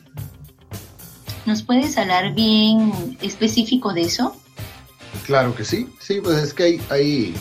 ¿Nos 1.45 1.63
puedes 1.63 1.97
hablar 1.97 2.35
bien 2.35 3.17
específico 3.21 3.93
de 3.93 4.01
eso? 4.01 4.35
Claro 5.25 5.55
que 5.55 5.65
sí, 5.65 5.89
sí, 5.99 6.21
pues 6.21 6.37
es 6.37 6.53
que 6.53 6.63
hay, 6.63 6.81
hay, 6.89 7.35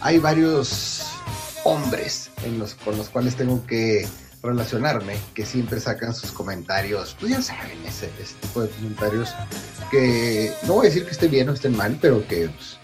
hay 0.00 0.18
varios 0.18 1.02
hombres 1.64 2.30
en 2.44 2.58
los, 2.58 2.74
con 2.74 2.96
los 2.96 3.10
cuales 3.10 3.36
tengo 3.36 3.66
que 3.66 4.08
relacionarme, 4.44 5.16
que 5.34 5.44
siempre 5.44 5.80
sacan 5.80 6.14
sus 6.14 6.30
comentarios, 6.30 7.16
pues 7.18 7.32
ya 7.32 7.42
saben, 7.42 7.78
ese, 7.86 8.08
tipo 8.40 8.62
de 8.62 8.68
comentarios 8.68 9.30
que 9.90 10.52
no 10.66 10.74
voy 10.74 10.86
a 10.86 10.88
decir 10.90 11.04
que 11.04 11.12
estén 11.12 11.30
bien 11.30 11.48
o 11.48 11.52
estén 11.52 11.76
mal, 11.76 11.98
pero 12.00 12.26
que 12.28 12.48
pues, 12.48 12.78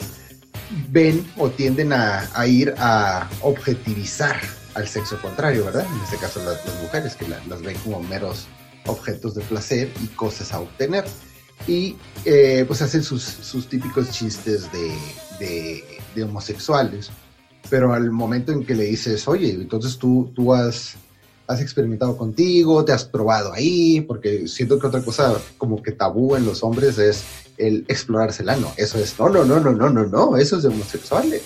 ven 0.88 1.26
o 1.36 1.50
tienden 1.50 1.92
a, 1.92 2.28
ir 2.46 2.74
a 2.78 3.28
objetivizar 3.42 4.40
al 4.74 4.88
sexo 4.88 5.20
contrario, 5.20 5.64
¿verdad? 5.64 5.86
En 5.94 6.02
este 6.02 6.16
caso 6.16 6.42
las, 6.44 6.64
mujeres, 6.82 7.14
que 7.14 7.28
las 7.28 7.62
ven 7.62 7.76
como 7.84 8.02
meros 8.02 8.46
objetos 8.86 9.34
de 9.34 9.42
placer 9.42 9.92
y 10.02 10.06
cosas 10.08 10.52
a 10.52 10.60
obtener. 10.60 11.04
Y 11.66 11.96
eh, 12.24 12.64
pues 12.66 12.80
hacen 12.80 13.02
sus, 13.02 13.22
sus 13.22 13.68
típicos 13.68 14.10
chistes 14.10 14.70
de, 14.72 14.96
de, 15.38 15.84
de 16.14 16.22
homosexuales 16.22 17.10
pero 17.68 17.92
al 17.92 18.10
momento 18.10 18.52
en 18.52 18.64
que 18.64 18.74
le 18.74 18.84
dices, 18.84 19.26
oye, 19.28 19.50
entonces 19.52 19.96
tú, 19.96 20.30
tú 20.34 20.52
has, 20.52 20.96
has 21.50 21.60
experimentado 21.60 22.16
contigo, 22.16 22.84
te 22.84 22.92
has 22.92 23.04
probado 23.04 23.52
ahí, 23.52 24.00
porque 24.02 24.46
siento 24.46 24.78
que 24.78 24.86
otra 24.86 25.02
cosa 25.02 25.36
como 25.58 25.82
que 25.82 25.90
tabú 25.90 26.36
en 26.36 26.46
los 26.46 26.62
hombres 26.62 26.96
es 26.98 27.24
el 27.58 27.84
explorarse 27.88 28.44
el 28.44 28.50
ano. 28.50 28.72
Eso 28.76 28.98
es, 28.98 29.18
no, 29.18 29.28
no, 29.28 29.44
no, 29.44 29.58
no, 29.58 29.72
no, 29.72 29.90
no, 29.90 30.06
no, 30.06 30.36
eso 30.36 30.58
es 30.58 30.62
de 30.62 30.68
homosexuales. 30.68 31.42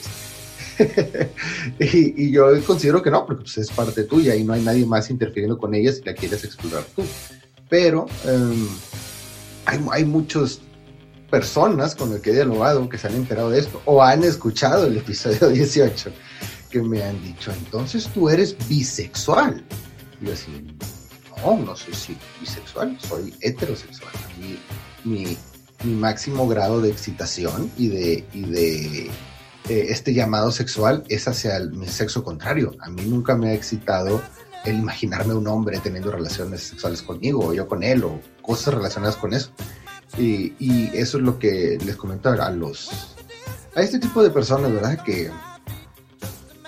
y, 1.79 2.31
yo 2.31 2.49
considero 2.67 3.03
que 3.03 3.11
no, 3.11 3.25
porque 3.25 3.45
pues, 3.45 3.57
es 3.57 3.71
parte 3.71 4.05
tuya 4.05 4.37
y 4.37 4.45
no 4.45 4.53
hay 4.53 4.63
nadie 4.63 4.85
más 4.85 5.09
interfiriendo 5.09 5.57
con 5.57 5.75
ella 5.75 5.91
si 5.91 6.03
la 6.03 6.13
quieres 6.13 6.45
explorar 6.45 6.85
tú. 6.95 7.03
Pero 7.71 8.05
em, 8.27 8.69
hay, 9.65 9.81
hay 9.91 10.05
muchos 10.05 10.61
personas 11.31 11.95
con 11.95 12.11
las 12.11 12.21
que 12.21 12.31
he 12.31 12.35
dialogado 12.35 12.87
que 12.91 12.99
se 12.99 13.07
han 13.07 13.15
enterado 13.15 13.49
de 13.49 13.61
esto 13.61 13.81
o 13.87 14.03
han 14.03 14.23
escuchado 14.23 14.87
el 14.87 14.99
episodio 14.99 15.49
18 15.49 16.13
que 16.69 16.83
me 16.83 17.03
han 17.03 17.23
dicho, 17.23 17.53
entonces 17.53 18.09
tú 18.13 18.29
eres 18.29 18.57
bisexual. 18.69 19.65
Y 20.21 20.31
así, 20.31 20.77
no, 21.43 21.57
no 21.59 21.77
soy 21.77 22.17
bisexual, 22.41 22.99
soy 23.01 23.35
heterosexual. 23.41 24.13
Mi, 25.05 25.11
mi, 25.11 25.37
máximo 25.85 26.49
grado 26.49 26.81
de 26.81 26.91
excitación 26.91 27.71
y 27.77 27.89
de, 27.89 28.25
y 28.33 28.43
de 28.47 29.07
eh, 29.69 29.87
este 29.89 30.15
llamado 30.15 30.51
sexual 30.51 31.05
es 31.09 31.29
hacia 31.29 31.57
el, 31.57 31.73
mi 31.73 31.87
sexo 31.87 32.25
contrario. 32.25 32.75
A 32.81 32.89
mí 32.89 33.03
nunca 33.03 33.37
me 33.37 33.51
ha 33.51 33.53
excitado 33.53 34.23
el 34.65 34.79
imaginarme 34.79 35.35
un 35.35 35.47
hombre 35.47 35.79
teniendo 35.81 36.11
relaciones 36.11 36.63
sexuales 36.63 37.03
conmigo, 37.03 37.47
o 37.47 37.53
yo 37.53 37.69
con 37.69 37.83
él, 37.83 38.03
o 38.05 38.19
cosas 38.41 38.75
relacionadas 38.75 39.17
con 39.17 39.35
eso. 39.35 39.51
Y, 40.19 40.91
eso 40.95 41.19
es 41.19 41.25
lo 41.25 41.39
que 41.39 41.79
les 41.85 41.97
comentaba 41.97 42.47
a 42.47 42.51
los 42.51 42.91
a 43.75 43.83
este 43.83 43.99
tipo 43.99 44.23
de 44.23 44.31
personas, 44.31 44.73
¿verdad? 44.73 45.03
Que, 45.03 45.31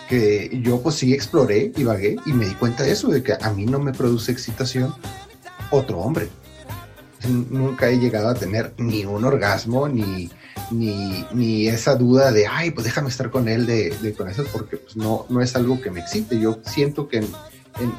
que 0.09 0.61
yo 0.62 0.81
pues 0.81 0.97
sí 0.97 1.12
exploré 1.12 1.73
y 1.77 1.85
vagué 1.85 2.16
y 2.27 2.33
me 2.33 2.47
di 2.47 2.55
cuenta 2.55 2.83
de 2.83 2.92
eso, 2.92 3.09
de 3.09 3.23
que 3.23 3.35
a 3.40 3.53
mí 3.53 3.66
no 3.66 3.79
me 3.79 3.92
produce 3.92 4.33
excitación 4.33 4.95
otro 5.71 5.99
hombre. 5.99 6.29
Nunca 7.29 7.88
he 7.88 7.99
llegado 7.99 8.29
a 8.29 8.35
tener 8.35 8.73
ni 8.79 9.05
un 9.05 9.25
orgasmo, 9.25 9.88
ni, 9.88 10.31
ni, 10.71 11.66
esa 11.66 11.97
duda 11.97 12.31
de, 12.31 12.47
ay, 12.47 12.71
pues 12.71 12.85
déjame 12.85 13.09
estar 13.09 13.31
con 13.31 13.49
él 13.49 13.66
de, 13.66 14.14
con 14.16 14.29
eso, 14.29 14.45
porque 14.53 14.77
pues 14.77 14.97
no, 14.97 15.27
no 15.29 15.40
es 15.40 15.57
algo 15.57 15.81
que 15.81 15.90
me 15.90 16.01
excite. 16.01 16.38
Yo 16.38 16.61
siento 16.64 17.09
que 17.09 17.25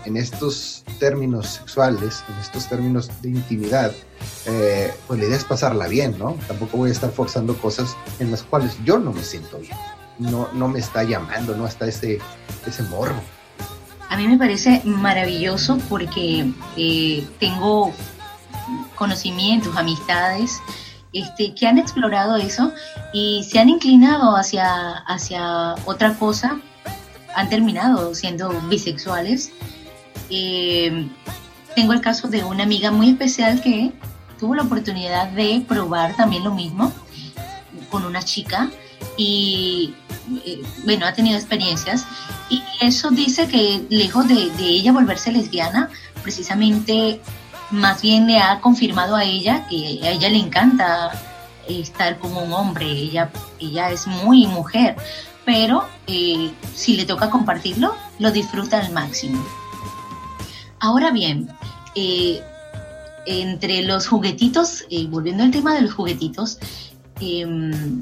en, 0.05 0.17
estos 0.17 0.85
términos 0.99 1.47
sexuales, 1.47 2.23
en 2.29 2.35
estos 2.39 2.69
términos 2.69 3.09
de 3.21 3.29
intimidad, 3.29 3.91
eh, 4.45 4.93
pues 5.07 5.19
la 5.19 5.25
idea 5.25 5.37
es 5.37 5.43
pasarla 5.43 5.87
bien, 5.87 6.17
¿no? 6.17 6.37
Tampoco 6.47 6.77
voy 6.77 6.89
a 6.89 6.93
estar 6.93 7.11
forzando 7.11 7.55
cosas 7.57 7.97
en 8.19 8.31
las 8.31 8.43
cuales 8.43 8.77
yo 8.85 8.97
no 8.97 9.11
me 9.11 9.23
siento 9.23 9.59
bien. 9.59 9.75
No, 10.19 10.49
no 10.53 10.67
me 10.67 10.79
está 10.79 11.03
llamando, 11.03 11.55
no 11.55 11.67
está 11.67 11.87
ese, 11.87 12.19
ese 12.65 12.83
morbo. 12.83 13.21
a 14.09 14.17
mí 14.17 14.27
me 14.27 14.37
parece 14.37 14.81
maravilloso 14.83 15.77
porque 15.89 16.51
eh, 16.75 17.27
tengo 17.39 17.93
conocimientos, 18.95 19.75
amistades 19.77 20.59
este, 21.13 21.53
que 21.53 21.67
han 21.67 21.77
explorado 21.77 22.35
eso 22.35 22.73
y 23.13 23.45
se 23.49 23.59
han 23.59 23.69
inclinado 23.69 24.35
hacia, 24.35 24.91
hacia 25.07 25.75
otra 25.85 26.13
cosa, 26.15 26.59
han 27.35 27.49
terminado 27.49 28.13
siendo 28.13 28.49
bisexuales. 28.69 29.51
Eh, 30.29 31.07
tengo 31.75 31.93
el 31.93 32.01
caso 32.01 32.27
de 32.27 32.43
una 32.43 32.63
amiga 32.63 32.91
muy 32.91 33.09
especial 33.11 33.61
que 33.61 33.93
tuvo 34.39 34.55
la 34.55 34.63
oportunidad 34.63 35.29
de 35.29 35.63
probar 35.67 36.15
también 36.15 36.43
lo 36.43 36.53
mismo 36.53 36.91
con 37.89 38.03
una 38.03 38.21
chica 38.21 38.69
y 39.15 39.95
eh, 40.45 40.61
bueno, 40.83 41.05
ha 41.05 41.13
tenido 41.13 41.37
experiencias 41.37 42.05
y 42.49 42.61
eso 42.81 43.09
dice 43.11 43.47
que 43.47 43.85
lejos 43.89 44.27
de, 44.27 44.49
ella 44.59 44.91
volverse 44.91 45.31
lesbiana, 45.31 45.89
precisamente 46.23 47.21
más 47.71 48.01
bien 48.01 48.27
le 48.27 48.39
ha 48.39 48.59
confirmado 48.61 49.15
a 49.15 49.23
ella 49.23 49.67
que 49.69 49.99
a 50.03 50.11
ella 50.11 50.29
le 50.29 50.37
encanta 50.37 51.11
estar 51.67 52.17
como 52.19 52.41
un 52.41 52.53
hombre, 52.53 52.89
ella, 52.89 53.29
ella 53.59 53.91
es 53.91 54.07
muy 54.07 54.47
mujer, 54.47 54.95
pero 55.45 55.87
eh, 56.07 56.51
si 56.73 56.95
le 56.95 57.05
toca 57.05 57.29
compartirlo, 57.29 57.95
lo 58.19 58.31
disfruta 58.31 58.79
al 58.79 58.91
máximo. 58.91 59.45
Ahora 60.79 61.11
bien, 61.11 61.49
eh, 61.95 62.41
entre 63.25 63.81
los 63.83 64.07
juguetitos, 64.07 64.85
volviendo 65.09 65.43
al 65.43 65.51
tema 65.51 65.75
de 65.75 65.81
los 65.81 65.93
juguetitos, 65.93 66.59
em, 67.19 68.01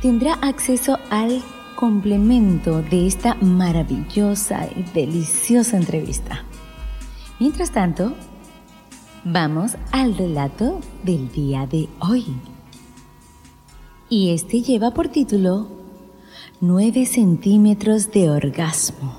tendrá 0.00 0.32
acceso 0.34 0.98
al 1.10 1.42
complemento 1.74 2.82
de 2.82 3.08
esta 3.08 3.34
maravillosa 3.36 4.68
y 4.76 4.84
deliciosa 4.94 5.76
entrevista. 5.76 6.44
Mientras 7.40 7.72
tanto, 7.72 8.14
vamos 9.24 9.76
al 9.90 10.16
relato 10.16 10.78
del 11.02 11.32
día 11.32 11.66
de 11.66 11.88
hoy. 11.98 12.26
Y 14.08 14.30
este 14.30 14.60
lleva 14.60 14.92
por 14.92 15.08
título 15.08 15.81
9 16.64 17.06
centímetros 17.06 18.12
de 18.12 18.30
orgasmo. 18.30 19.16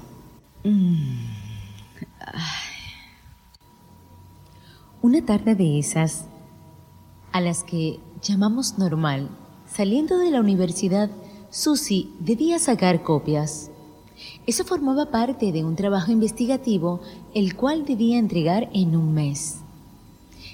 Mm. 0.64 1.26
Una 5.02 5.26
tarde 5.26 5.54
de 5.54 5.78
esas, 5.78 6.24
a 7.34 7.42
las 7.42 7.66
que 7.66 8.00
llamamos 8.22 8.78
normal, 8.78 9.28
saliendo 9.68 10.20
de 10.20 10.32
la 10.32 10.40
universidad, 10.40 11.10
Susi 11.50 12.14
debía 12.22 12.60
sacar 12.60 13.04
copias. 13.04 13.72
Eso 14.48 14.64
formaba 14.64 15.12
parte 15.12 15.52
de 15.52 15.66
un 15.66 15.76
trabajo 15.76 16.14
investigativo 16.14 17.02
el 17.34 17.58
cual 17.58 17.84
debía 17.84 18.20
entregar 18.20 18.70
en 18.74 18.96
un 18.96 19.14
mes. 19.14 19.58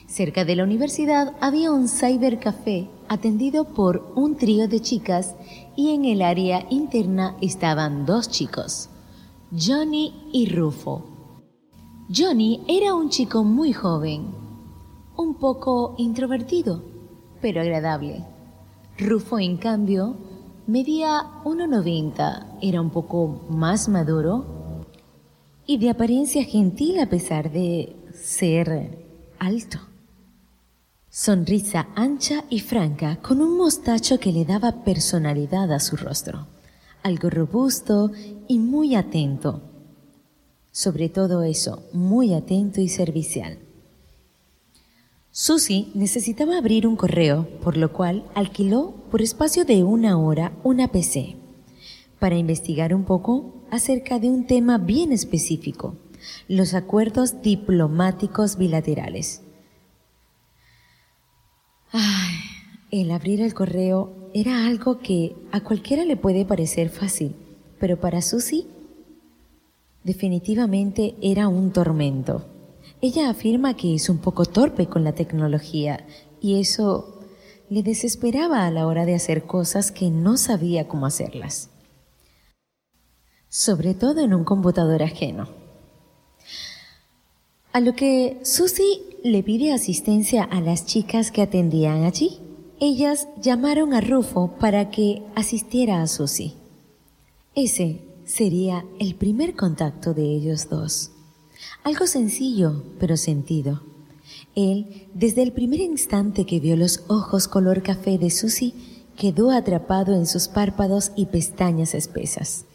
Cerca 0.08 0.44
de 0.44 0.56
la 0.56 0.64
universidad 0.64 1.36
había 1.40 1.72
un 1.72 1.88
cybercafé 1.88 2.90
atendido 3.10 3.66
por 3.66 4.12
un 4.16 4.38
trío 4.38 4.68
de 4.68 4.80
chicas 4.80 5.36
y 5.80 5.96
en 5.96 6.04
el 6.04 6.22
área 6.22 6.66
interna 6.70 7.38
estaban 7.40 8.06
dos 8.06 8.30
chicos, 8.30 8.90
Johnny 9.58 10.14
y 10.34 10.46
Rufo. 10.48 11.06
Johnny 12.14 12.66
era 12.68 12.94
un 12.94 13.08
chico 13.08 13.46
muy 13.46 13.72
joven, 13.72 14.26
un 15.16 15.36
poco 15.36 15.96
introvertido, 15.98 16.84
pero 17.42 17.62
agradable. 17.62 18.26
Rufo, 18.98 19.40
en 19.40 19.56
cambio, 19.56 20.18
Medía 20.68 21.22
1,90, 21.46 22.58
era 22.62 22.82
un 22.82 22.90
poco 22.90 23.46
más 23.50 23.88
maduro 23.88 24.84
y 25.66 25.78
de 25.78 25.92
apariencia 25.92 26.44
gentil 26.44 27.00
a 27.00 27.10
pesar 27.10 27.54
de 27.54 27.96
ser 28.14 29.32
alto. 29.40 29.80
Sonrisa 31.12 31.88
ancha 31.96 32.44
y 32.52 32.60
franca 32.60 33.16
con 33.16 33.42
un 33.42 33.58
mostacho 33.58 34.20
que 34.20 34.32
le 34.32 34.46
daba 34.46 34.84
personalidad 34.84 35.72
a 35.74 35.80
su 35.80 35.98
rostro. 35.98 36.46
Algo 37.02 37.32
robusto 37.32 38.12
y 38.48 38.60
muy 38.60 38.94
atento. 38.94 39.64
Sobre 40.72 41.10
todo 41.10 41.42
eso, 41.42 41.84
muy 41.94 42.36
atento 42.36 42.80
y 42.80 42.90
servicial. 42.90 43.58
Susie 45.32 45.88
necesitaba 45.96 46.60
abrir 46.60 46.86
un 46.86 46.96
correo, 46.96 47.48
por 47.64 47.76
lo 47.76 47.92
cual 47.92 48.24
alquiló 48.36 48.94
por 49.10 49.24
espacio 49.24 49.66
de 49.66 49.84
una 49.84 50.16
hora 50.16 50.52
una 50.64 50.90
PC 50.90 51.38
para 52.20 52.38
investigar 52.38 52.94
un 52.94 53.06
poco 53.06 53.64
acerca 53.72 54.20
de 54.20 54.30
un 54.30 54.46
tema 54.46 54.78
bien 54.78 55.12
específico, 55.12 55.96
los 56.48 56.76
acuerdos 56.76 57.42
diplomáticos 57.42 58.58
bilaterales. 58.58 59.42
Ay, 61.92 62.36
el 62.92 63.10
abrir 63.10 63.42
el 63.42 63.54
correo 63.54 64.30
era 64.34 64.68
algo 64.68 65.00
que 65.00 65.36
a 65.52 65.62
cualquiera 65.62 66.06
le 66.06 66.18
puede 66.18 66.46
parecer 66.46 66.90
fácil, 66.90 67.36
pero 67.80 68.00
para 68.00 68.22
Susie 68.22 68.68
definitivamente 70.04 71.16
era 71.22 71.48
un 71.48 71.72
tormento. 71.72 72.46
Ella 73.02 73.30
afirma 73.30 73.76
que 73.76 73.96
es 73.96 74.08
un 74.10 74.20
poco 74.20 74.46
torpe 74.46 74.86
con 74.86 75.04
la 75.04 75.14
tecnología 75.14 76.06
y 76.40 76.60
eso 76.60 77.22
le 77.70 77.82
desesperaba 77.82 78.68
a 78.68 78.72
la 78.72 78.86
hora 78.86 79.06
de 79.06 79.16
hacer 79.16 79.44
cosas 79.44 79.92
que 79.92 80.12
no 80.12 80.38
sabía 80.38 80.88
cómo 80.88 81.08
hacerlas. 81.08 81.72
Sobre 83.48 83.96
todo 83.96 84.22
en 84.22 84.36
un 84.36 84.44
computador 84.44 85.02
ajeno. 85.02 85.59
A 87.80 87.82
lo 87.82 87.96
que 87.96 88.42
Susie 88.44 89.00
le 89.24 89.42
pide 89.42 89.72
asistencia 89.72 90.44
a 90.44 90.60
las 90.60 90.86
chicas 90.86 91.32
que 91.32 91.42
atendían 91.42 92.04
allí. 92.04 92.42
Ellas 92.82 93.30
llamaron 93.42 93.94
a 93.94 94.02
Rufo 94.02 94.58
para 94.60 94.90
que 94.92 95.24
asistiera 95.34 96.02
a 96.02 96.08
Susie. 96.08 96.56
Ese 97.56 98.02
sería 98.26 98.84
el 99.00 99.16
primer 99.16 99.56
contacto 99.56 100.14
de 100.14 100.24
ellos 100.24 100.68
dos. 100.68 101.12
Algo 101.86 102.06
sencillo, 102.06 102.84
pero 103.00 103.16
sentido. 103.16 103.82
Él, 104.56 105.08
desde 105.14 105.42
el 105.42 105.54
primer 105.54 105.80
instante 105.80 106.46
que 106.46 106.60
vio 106.60 106.76
los 106.76 107.06
ojos 107.08 107.48
color 107.48 107.82
café 107.82 108.18
de 108.18 108.30
Susie, 108.30 108.74
quedó 109.16 109.52
atrapado 109.52 110.14
en 110.16 110.26
sus 110.26 110.50
párpados 110.50 111.14
y 111.16 111.28
pestañas 111.28 111.94
espesas. 111.94 112.66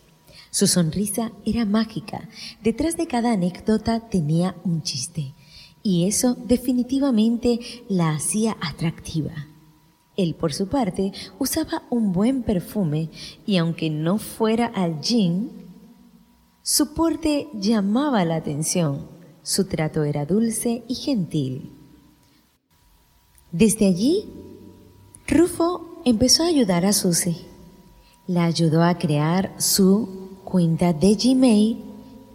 Su 0.55 0.69
sonrisa 0.69 1.33
era 1.45 1.65
mágica. 1.65 2.29
Detrás 2.63 2.97
de 2.97 3.09
cada 3.09 3.33
anécdota 3.33 4.09
tenía 4.09 4.55
un 4.63 4.83
chiste. 4.83 5.35
Y 5.83 6.07
eso 6.07 6.37
definitivamente 6.47 7.59
la 7.89 8.13
hacía 8.13 8.57
atractiva. 8.61 9.49
Él, 10.17 10.37
por 10.37 10.53
su 10.53 10.69
parte, 10.69 11.11
usaba 11.41 11.83
un 11.91 12.13
buen 12.13 12.45
perfume 12.45 13.11
y 13.45 13.57
aunque 13.57 13.91
no 13.91 14.19
fuera 14.19 14.67
al 14.67 15.01
jean, 15.01 15.51
su 16.63 16.95
porte 16.95 17.49
llamaba 17.55 18.25
la 18.25 18.37
atención, 18.37 19.09
su 19.43 19.65
trato 19.65 20.05
era 20.05 20.25
dulce 20.25 20.85
y 20.87 20.95
gentil. 20.95 21.73
Desde 23.51 23.89
allí, 23.89 24.29
Rufo 25.27 26.01
empezó 26.05 26.45
a 26.45 26.47
ayudar 26.47 26.87
a 26.87 26.93
Susie. 26.93 27.45
La 28.29 28.45
ayudó 28.45 28.85
a 28.85 28.99
crear 28.99 29.53
su 29.59 30.24
cuenta 30.55 30.93
de 30.93 31.17
Gmail 31.17 31.83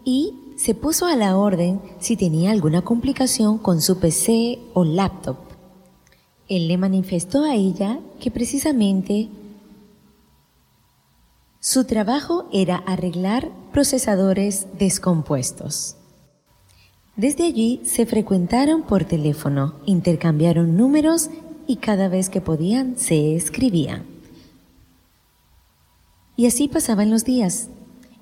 y 0.03 0.33
se 0.57 0.75
puso 0.75 1.05
a 1.05 1.15
la 1.15 1.37
orden 1.37 1.79
si 2.01 2.17
tenía 2.17 2.51
alguna 2.51 2.81
complicación 2.81 3.57
con 3.57 3.81
su 3.81 3.97
PC 3.97 4.59
o 4.73 4.83
laptop. 4.83 5.37
Él 6.49 6.67
le 6.67 6.77
manifestó 6.77 7.45
a 7.45 7.55
ella 7.55 8.01
que 8.19 8.29
precisamente 8.29 9.29
su 11.61 11.85
trabajo 11.85 12.49
era 12.51 12.75
arreglar 12.75 13.51
procesadores 13.71 14.67
descompuestos. 14.77 15.95
Desde 17.15 17.45
allí 17.45 17.79
se 17.85 18.05
frecuentaron 18.05 18.81
por 18.81 19.05
teléfono, 19.05 19.75
intercambiaron 19.85 20.75
números 20.75 21.29
y 21.67 21.77
cada 21.77 22.09
vez 22.09 22.29
que 22.29 22.41
podían 22.41 22.97
se 22.97 23.37
escribían. 23.37 24.03
Y 26.35 26.47
así 26.47 26.67
pasaban 26.67 27.09
los 27.09 27.23
días. 27.23 27.69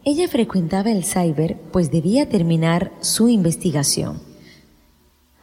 Ella 0.10 0.30
frecuentaba 0.30 0.90
el 0.90 1.04
cyber 1.04 1.58
pues 1.74 1.92
debía 1.92 2.30
terminar 2.30 2.94
su 3.02 3.28
investigación. 3.28 4.22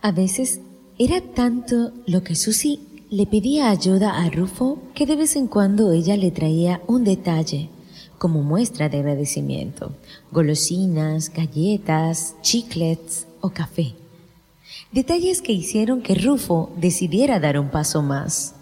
A 0.00 0.10
veces 0.10 0.60
era 0.98 1.20
tanto 1.20 1.92
lo 2.06 2.24
que 2.24 2.34
Susie 2.34 2.80
le 3.10 3.26
pedía 3.26 3.68
ayuda 3.68 4.16
a 4.16 4.30
Rufo 4.30 4.78
que 4.94 5.04
de 5.04 5.16
vez 5.16 5.36
en 5.36 5.48
cuando 5.48 5.92
ella 5.92 6.16
le 6.16 6.30
traía 6.30 6.80
un 6.86 7.04
detalle 7.04 7.68
como 8.16 8.42
muestra 8.42 8.88
de 8.88 9.00
agradecimiento, 9.00 9.92
golosinas, 10.32 11.30
galletas, 11.30 12.34
chiclets 12.40 13.26
o 13.42 13.50
café. 13.50 13.92
Detalles 14.92 15.42
que 15.42 15.52
hicieron 15.52 16.00
que 16.00 16.14
Rufo 16.14 16.72
decidiera 16.78 17.38
dar 17.38 17.58
un 17.58 17.68
paso 17.68 18.00
más, 18.00 18.54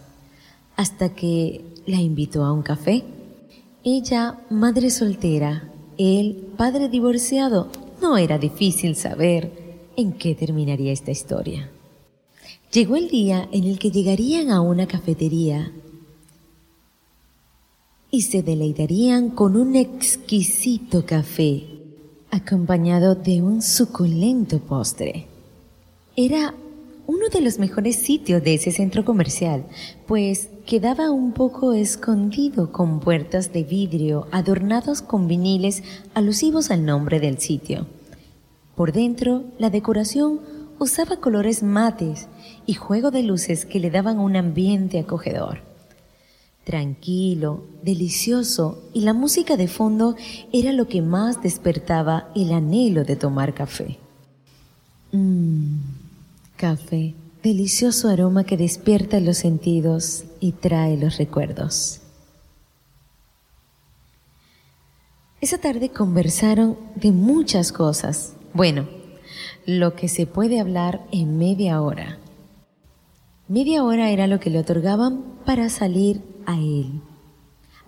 hasta 0.75 1.11
que 1.11 1.65
la 1.87 2.01
invitó 2.01 2.45
a 2.45 2.53
un 2.53 2.63
café. 2.63 3.05
Ella, 3.85 4.41
madre 4.51 4.91
soltera, 4.91 5.72
él, 5.99 6.49
padre 6.57 6.89
divorciado, 6.89 7.69
no 8.01 8.19
era 8.19 8.39
difícil 8.39 8.97
saber 8.97 9.51
en 9.97 10.13
qué 10.13 10.35
terminaría 10.35 10.93
esta 10.93 11.11
historia. 11.11 11.71
Llegó 12.73 12.97
el 12.97 13.09
día 13.09 13.49
en 13.53 13.65
el 13.65 13.79
que 13.79 13.91
llegarían 13.91 14.51
a 14.51 14.61
una 14.61 14.87
cafetería 14.87 15.73
y 18.11 18.23
se 18.23 18.43
deleitarían 18.43 19.31
con 19.31 19.57
un 19.57 19.77
exquisito 19.77 21.05
café 21.05 21.65
acompañado 22.31 23.15
de 23.15 23.43
un 23.43 23.63
suculento 23.63 24.59
postre. 24.59 25.27
Era 26.17 26.55
uno 27.07 27.29
de 27.29 27.41
los 27.41 27.59
mejores 27.59 27.97
sitios 27.97 28.43
de 28.43 28.55
ese 28.55 28.73
centro 28.73 29.05
comercial, 29.05 29.67
pues 30.07 30.49
quedaba 30.67 31.11
un 31.11 31.33
poco 31.33 31.73
escondido 31.73 32.73
con 32.73 33.01
puertas 33.01 33.53
de 33.53 33.65
vidrio 33.65 34.27
adornados 34.31 35.03
con 35.03 35.29
viniles 35.29 35.83
alusivos 36.15 36.71
al 36.71 36.85
nombre 36.85 37.21
del 37.21 37.39
sitio. 37.39 37.87
Por 38.77 38.93
dentro, 38.93 39.45
la 39.59 39.71
decoración 39.71 40.41
usaba 40.79 41.17
colores 41.17 41.63
mates 41.63 42.29
y 42.67 42.75
juego 42.75 43.11
de 43.11 43.23
luces 43.23 43.67
que 43.67 43.81
le 43.81 43.91
daban 43.91 44.19
un 44.19 44.37
ambiente 44.37 44.99
acogedor 44.99 45.73
tranquilo, 46.65 47.65
delicioso, 47.83 48.83
y 48.93 49.01
la 49.01 49.13
música 49.13 49.57
de 49.57 49.69
fondo 49.69 50.17
era 50.53 50.73
lo 50.73 50.87
que 50.87 51.03
más 51.03 51.43
despertaba 51.43 52.29
el 52.35 52.53
anhelo 52.53 53.05
de 53.05 53.17
tomar 53.17 53.55
café. 53.55 53.99
Mmm, 55.13 55.79
café, 56.57 57.15
delicioso 57.43 58.09
aroma 58.09 58.45
que 58.45 58.57
despierta 58.57 59.19
los 59.21 59.39
sentidos 59.39 60.25
y 60.41 60.53
trae 60.53 60.97
los 60.97 61.19
recuerdos. 61.19 62.01
Esa 65.41 65.59
tarde 65.59 65.89
conversaron 65.89 66.79
de 66.95 67.11
muchas 67.11 67.73
cosas. 67.73 68.35
Bueno, 68.55 68.87
lo 69.67 69.97
que 69.97 70.09
se 70.09 70.27
puede 70.27 70.61
hablar 70.61 71.05
en 71.11 71.37
media 71.37 71.83
hora. 71.83 72.19
Media 73.49 73.83
hora 73.83 74.11
era 74.11 74.29
lo 74.29 74.39
que 74.39 74.51
le 74.51 74.61
otorgaban 74.61 75.25
para 75.45 75.69
salir 75.69 76.23
a 76.47 76.55
él. 76.59 77.01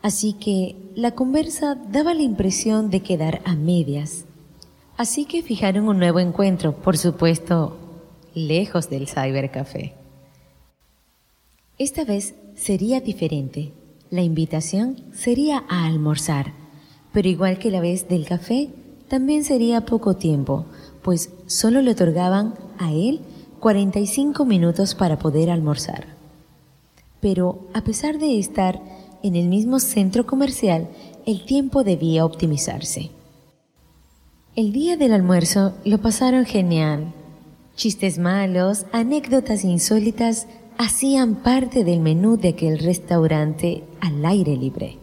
Así 0.02 0.32
que 0.32 0.76
la 0.96 1.12
conversa 1.12 1.76
daba 1.76 2.12
la 2.12 2.22
impresión 2.22 2.90
de 2.90 3.00
quedar 3.00 3.40
a 3.44 3.54
medias. 3.54 4.24
Así 4.96 5.24
que 5.24 5.42
fijaron 5.42 5.88
un 5.88 5.98
nuevo 5.98 6.18
encuentro, 6.18 6.74
por 6.74 6.98
supuesto, 6.98 7.78
lejos 8.34 8.90
del 8.90 9.08
cybercafé. 9.08 9.94
Esta 11.78 12.04
vez 12.04 12.34
sería 12.54 13.00
diferente. 13.00 13.72
La 14.10 14.22
invitación 14.22 15.02
sería 15.12 15.64
a 15.68 15.86
almorzar, 15.86 16.52
pero 17.12 17.28
igual 17.28 17.58
que 17.58 17.70
la 17.70 17.80
vez 17.80 18.08
del 18.08 18.26
café, 18.26 18.70
también 19.08 19.44
sería 19.44 19.84
poco 19.86 20.16
tiempo, 20.16 20.66
pues 21.02 21.30
solo 21.46 21.82
le 21.82 21.92
otorgaban 21.92 22.54
a 22.78 22.92
él 22.92 23.20
45 23.60 24.44
minutos 24.44 24.94
para 24.94 25.18
poder 25.18 25.50
almorzar 25.50 26.14
pero 27.24 27.66
a 27.72 27.80
pesar 27.80 28.18
de 28.18 28.38
estar 28.38 28.82
en 29.22 29.34
el 29.34 29.48
mismo 29.48 29.80
centro 29.80 30.26
comercial, 30.26 30.90
el 31.24 31.46
tiempo 31.46 31.82
debía 31.82 32.26
optimizarse. 32.26 33.12
El 34.56 34.72
día 34.72 34.98
del 34.98 35.14
almuerzo 35.14 35.72
lo 35.86 35.96
pasaron 36.02 36.44
genial. 36.44 37.14
Chistes 37.76 38.18
malos, 38.18 38.86
anécdotas 38.92 39.64
insólitas 39.64 40.46
hacían 40.78 41.36
parte 41.36 41.82
del 41.84 42.00
menú 42.00 42.36
de 42.36 42.48
aquel 42.50 42.78
restaurante 42.78 43.84
al 44.00 44.24
aire 44.24 44.56
libre, 44.56 44.98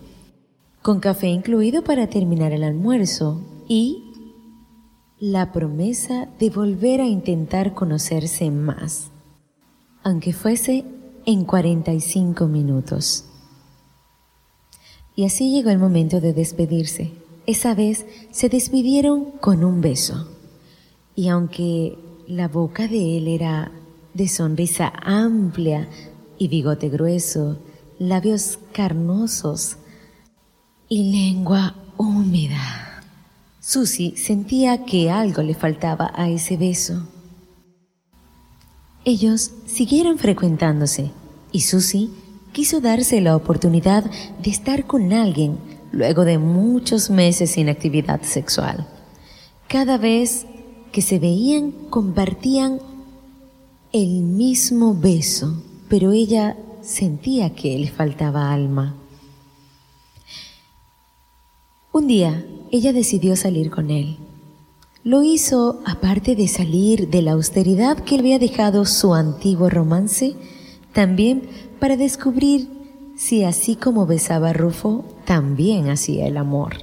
con 0.82 1.00
café 1.00 1.28
incluido 1.28 1.84
para 1.84 2.08
terminar 2.08 2.54
el 2.54 2.64
almuerzo 2.64 3.42
y 3.68 4.04
la 5.20 5.52
promesa 5.52 6.30
de 6.40 6.50
volver 6.50 7.02
a 7.02 7.08
intentar 7.08 7.74
conocerse 7.74 8.50
más, 8.52 9.12
aunque 10.04 10.32
fuese 10.32 10.86
en 11.26 11.44
45 11.44 12.48
minutos. 12.48 13.26
Y 15.16 15.26
así 15.26 15.52
llegó 15.54 15.70
el 15.70 15.78
momento 15.78 16.22
de 16.22 16.34
despedirse. 16.34 17.12
Esa 17.46 17.76
vez 17.76 18.06
se 18.32 18.48
despidieron 18.48 19.32
con 19.42 19.64
un 19.64 19.82
beso. 19.82 20.28
Y 21.16 21.28
aunque 21.28 21.98
la 22.32 22.48
boca 22.48 22.88
de 22.88 23.18
él 23.18 23.28
era 23.28 23.74
de 24.14 24.30
sonrisa 24.30 24.94
amplia 25.04 25.90
y 26.38 26.48
bigote 26.48 26.88
grueso, 26.88 27.60
labios 28.00 28.58
carnosos 28.72 29.76
y 30.88 31.12
lengua 31.12 31.76
húmeda, 31.98 33.04
Susie 33.60 34.16
sentía 34.16 34.86
que 34.86 35.12
algo 35.12 35.42
le 35.44 35.56
faltaba 35.56 36.14
a 36.16 36.30
ese 36.30 36.56
beso. 36.56 37.06
Ellos 39.04 39.52
siguieron 39.66 40.18
frecuentándose 40.18 41.12
y 41.52 41.62
Susie 41.62 42.10
quiso 42.54 42.80
darse 42.80 43.20
la 43.20 43.36
oportunidad 43.36 44.06
de 44.42 44.50
estar 44.50 44.88
con 44.88 45.12
alguien 45.12 45.58
luego 45.92 46.24
de 46.24 46.38
muchos 46.38 47.10
meses 47.10 47.52
sin 47.52 47.68
actividad 47.68 48.22
sexual. 48.22 48.88
Cada 49.68 49.98
vez 49.98 50.46
que 50.92 51.02
se 51.02 51.20
veían 51.20 51.72
compartían 51.90 52.80
el 53.92 54.22
mismo 54.22 54.96
beso, 54.96 55.62
pero 55.90 56.12
ella 56.12 56.58
sentía 56.82 57.54
que 57.54 57.78
le 57.78 57.90
faltaba 57.90 58.52
alma. 58.52 58.96
Un 61.92 62.08
día 62.08 62.46
ella 62.72 62.94
decidió 62.94 63.36
salir 63.36 63.70
con 63.70 63.92
él 63.92 64.18
lo 65.04 65.24
hizo 65.24 65.82
aparte 65.86 66.36
de 66.36 66.48
salir 66.48 67.10
de 67.10 67.24
la 67.24 67.32
austeridad 67.32 67.98
que 67.98 68.16
le 68.16 68.20
había 68.20 68.40
dejado 68.40 68.86
su 68.86 69.16
antiguo 69.16 69.70
romance, 69.70 70.36
también 70.94 71.50
para 71.80 71.98
descubrir 71.98 72.70
si 73.18 73.44
así 73.44 73.76
como 73.76 74.06
besaba 74.06 74.54
Rufo, 74.54 75.04
también 75.26 75.90
hacía 75.90 76.28
el 76.28 76.38
amor. 76.38 76.78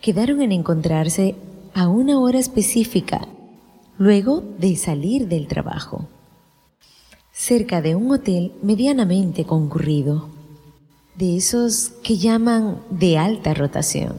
Quedaron 0.00 0.42
en 0.42 0.52
encontrarse 0.52 1.34
a 1.76 1.88
una 1.88 2.18
hora 2.18 2.38
específica, 2.38 3.28
luego 3.98 4.42
de 4.58 4.76
salir 4.76 5.28
del 5.28 5.46
trabajo, 5.46 6.08
cerca 7.32 7.82
de 7.82 7.94
un 7.94 8.10
hotel 8.10 8.52
medianamente 8.62 9.44
concurrido, 9.44 10.30
de 11.16 11.36
esos 11.36 11.90
que 12.02 12.16
llaman 12.16 12.80
de 12.88 13.18
alta 13.18 13.52
rotación. 13.52 14.16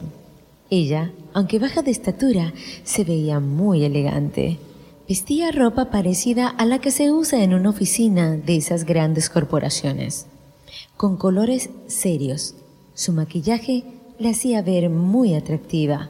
Ella, 0.70 1.10
aunque 1.34 1.58
baja 1.58 1.82
de 1.82 1.90
estatura, 1.90 2.54
se 2.84 3.02
veía 3.02 3.40
muy 3.40 3.82
elegante. 3.82 4.60
Vestía 5.08 5.50
ropa 5.50 5.90
parecida 5.90 6.46
a 6.46 6.64
la 6.64 6.78
que 6.78 6.92
se 6.92 7.10
usa 7.10 7.42
en 7.42 7.54
una 7.54 7.70
oficina 7.70 8.36
de 8.36 8.54
esas 8.54 8.84
grandes 8.84 9.28
corporaciones, 9.28 10.26
con 10.96 11.16
colores 11.16 11.70
serios. 11.88 12.54
Su 12.94 13.12
maquillaje 13.12 13.82
la 14.20 14.30
hacía 14.30 14.62
ver 14.62 14.90
muy 14.90 15.34
atractiva 15.34 16.08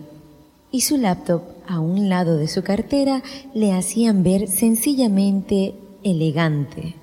y 0.71 0.83
su 0.83 0.97
laptop 0.97 1.43
a 1.67 1.81
un 1.81 2.09
lado 2.09 2.37
de 2.37 2.49
su 2.49 2.63
cartera 2.63 3.23
le 3.55 3.73
hacían 3.73 4.23
ver 4.23 4.49
sencillamente 4.49 5.75
elegante, 6.03 6.95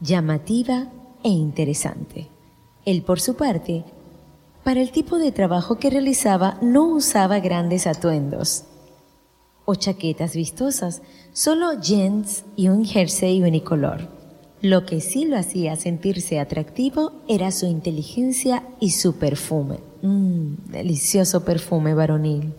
llamativa 0.00 0.88
e 1.22 1.28
interesante. 1.28 2.28
Él, 2.84 3.02
por 3.02 3.20
su 3.20 3.34
parte, 3.34 3.84
para 4.64 4.80
el 4.80 4.90
tipo 4.90 5.18
de 5.18 5.32
trabajo 5.32 5.76
que 5.76 5.90
realizaba 5.90 6.58
no 6.62 6.86
usaba 6.86 7.40
grandes 7.40 7.86
atuendos 7.86 8.64
o 9.64 9.74
chaquetas 9.74 10.34
vistosas, 10.34 11.02
solo 11.32 11.80
jeans 11.80 12.44
y 12.56 12.68
un 12.68 12.84
jersey 12.84 13.42
unicolor. 13.42 14.08
Lo 14.60 14.86
que 14.86 15.00
sí 15.00 15.24
lo 15.24 15.36
hacía 15.36 15.76
sentirse 15.76 16.38
atractivo 16.38 17.12
era 17.28 17.50
su 17.50 17.66
inteligencia 17.66 18.64
y 18.80 18.90
su 18.90 19.16
perfume. 19.16 19.78
Mmm, 20.02 20.70
delicioso 20.70 21.44
perfume 21.44 21.94
varonil. 21.94 22.54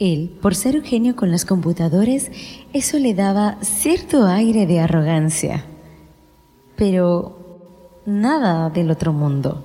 Él, 0.00 0.30
por 0.40 0.54
ser 0.54 0.76
un 0.76 0.82
genio 0.82 1.14
con 1.14 1.30
los 1.30 1.44
computadores, 1.44 2.32
eso 2.72 2.98
le 2.98 3.14
daba 3.14 3.58
cierto 3.60 4.26
aire 4.26 4.66
de 4.66 4.80
arrogancia. 4.80 5.66
Pero 6.74 8.00
nada 8.06 8.70
del 8.70 8.90
otro 8.90 9.12
mundo. 9.12 9.62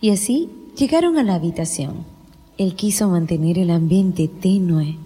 Y 0.00 0.10
así 0.10 0.50
llegaron 0.76 1.18
a 1.18 1.22
la 1.22 1.36
habitación. 1.36 2.04
Él 2.58 2.74
quiso 2.74 3.08
mantener 3.08 3.58
el 3.58 3.70
ambiente 3.70 4.26
tenue. 4.26 4.98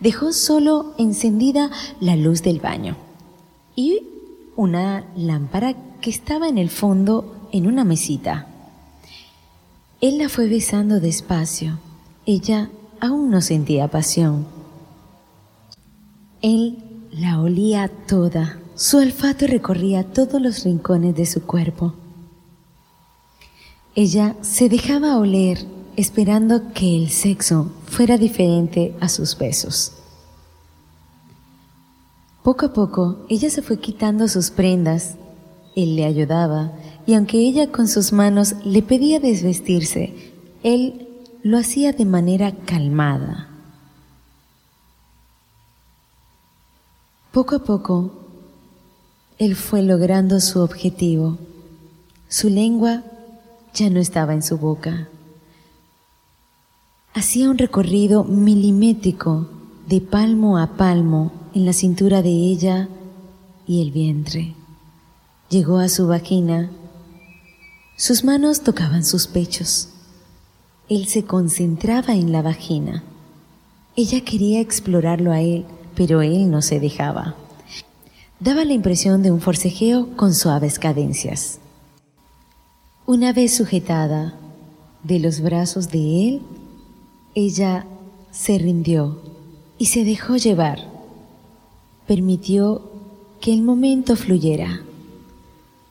Dejó 0.00 0.32
solo 0.32 0.94
encendida 0.98 1.70
la 2.00 2.16
luz 2.16 2.42
del 2.42 2.58
baño 2.58 2.96
y 3.76 4.00
una 4.56 5.06
lámpara 5.14 5.76
que 6.00 6.10
estaba 6.10 6.48
en 6.48 6.58
el 6.58 6.70
fondo 6.70 7.48
en 7.52 7.68
una 7.68 7.84
mesita. 7.84 8.48
Él 10.00 10.18
la 10.18 10.28
fue 10.28 10.48
besando 10.48 10.98
despacio. 10.98 11.78
Ella 12.26 12.68
aún 13.00 13.30
no 13.30 13.40
sentía 13.40 13.88
pasión. 13.88 14.46
Él 16.42 16.78
la 17.10 17.40
olía 17.40 17.90
toda. 18.06 18.58
Su 18.74 18.98
olfato 18.98 19.46
recorría 19.46 20.04
todos 20.04 20.40
los 20.40 20.64
rincones 20.64 21.16
de 21.16 21.26
su 21.26 21.42
cuerpo. 21.42 21.94
Ella 23.94 24.36
se 24.42 24.68
dejaba 24.68 25.16
oler 25.16 25.58
esperando 25.96 26.74
que 26.74 26.96
el 26.96 27.08
sexo 27.08 27.72
fuera 27.86 28.18
diferente 28.18 28.94
a 29.00 29.08
sus 29.08 29.38
besos. 29.38 29.92
Poco 32.42 32.66
a 32.66 32.72
poco 32.72 33.24
ella 33.28 33.50
se 33.50 33.62
fue 33.62 33.78
quitando 33.80 34.28
sus 34.28 34.50
prendas. 34.50 35.16
Él 35.74 35.96
le 35.96 36.04
ayudaba 36.04 36.72
y 37.06 37.14
aunque 37.14 37.38
ella 37.38 37.72
con 37.72 37.88
sus 37.88 38.12
manos 38.12 38.56
le 38.64 38.82
pedía 38.82 39.18
desvestirse, 39.18 40.34
él 40.62 41.05
lo 41.46 41.58
hacía 41.58 41.92
de 41.92 42.04
manera 42.04 42.50
calmada. 42.50 43.48
Poco 47.30 47.54
a 47.54 47.58
poco, 47.60 48.10
él 49.38 49.54
fue 49.54 49.84
logrando 49.84 50.40
su 50.40 50.58
objetivo. 50.58 51.38
Su 52.26 52.50
lengua 52.50 53.04
ya 53.74 53.90
no 53.90 54.00
estaba 54.00 54.34
en 54.34 54.42
su 54.42 54.58
boca. 54.58 55.06
Hacía 57.14 57.48
un 57.48 57.58
recorrido 57.58 58.24
milimétrico 58.24 59.48
de 59.86 60.00
palmo 60.00 60.58
a 60.58 60.76
palmo 60.76 61.30
en 61.54 61.64
la 61.64 61.72
cintura 61.72 62.22
de 62.22 62.30
ella 62.30 62.88
y 63.68 63.82
el 63.82 63.92
vientre. 63.92 64.56
Llegó 65.48 65.78
a 65.78 65.88
su 65.88 66.08
vagina. 66.08 66.72
Sus 67.96 68.24
manos 68.24 68.62
tocaban 68.62 69.04
sus 69.04 69.28
pechos. 69.28 69.90
Él 70.88 71.08
se 71.08 71.24
concentraba 71.24 72.14
en 72.14 72.30
la 72.30 72.42
vagina. 72.42 73.02
Ella 73.96 74.20
quería 74.20 74.60
explorarlo 74.60 75.32
a 75.32 75.40
él, 75.40 75.64
pero 75.96 76.22
él 76.22 76.50
no 76.50 76.62
se 76.62 76.78
dejaba. 76.78 77.34
Daba 78.38 78.64
la 78.64 78.72
impresión 78.72 79.22
de 79.22 79.32
un 79.32 79.40
forcejeo 79.40 80.14
con 80.16 80.34
suaves 80.34 80.78
cadencias. 80.78 81.58
Una 83.04 83.32
vez 83.32 83.54
sujetada 83.56 84.34
de 85.02 85.18
los 85.18 85.40
brazos 85.40 85.90
de 85.90 86.28
él, 86.28 86.42
ella 87.34 87.86
se 88.30 88.58
rindió 88.58 89.20
y 89.78 89.86
se 89.86 90.04
dejó 90.04 90.36
llevar. 90.36 90.78
Permitió 92.06 92.90
que 93.40 93.52
el 93.52 93.62
momento 93.62 94.14
fluyera. 94.14 94.82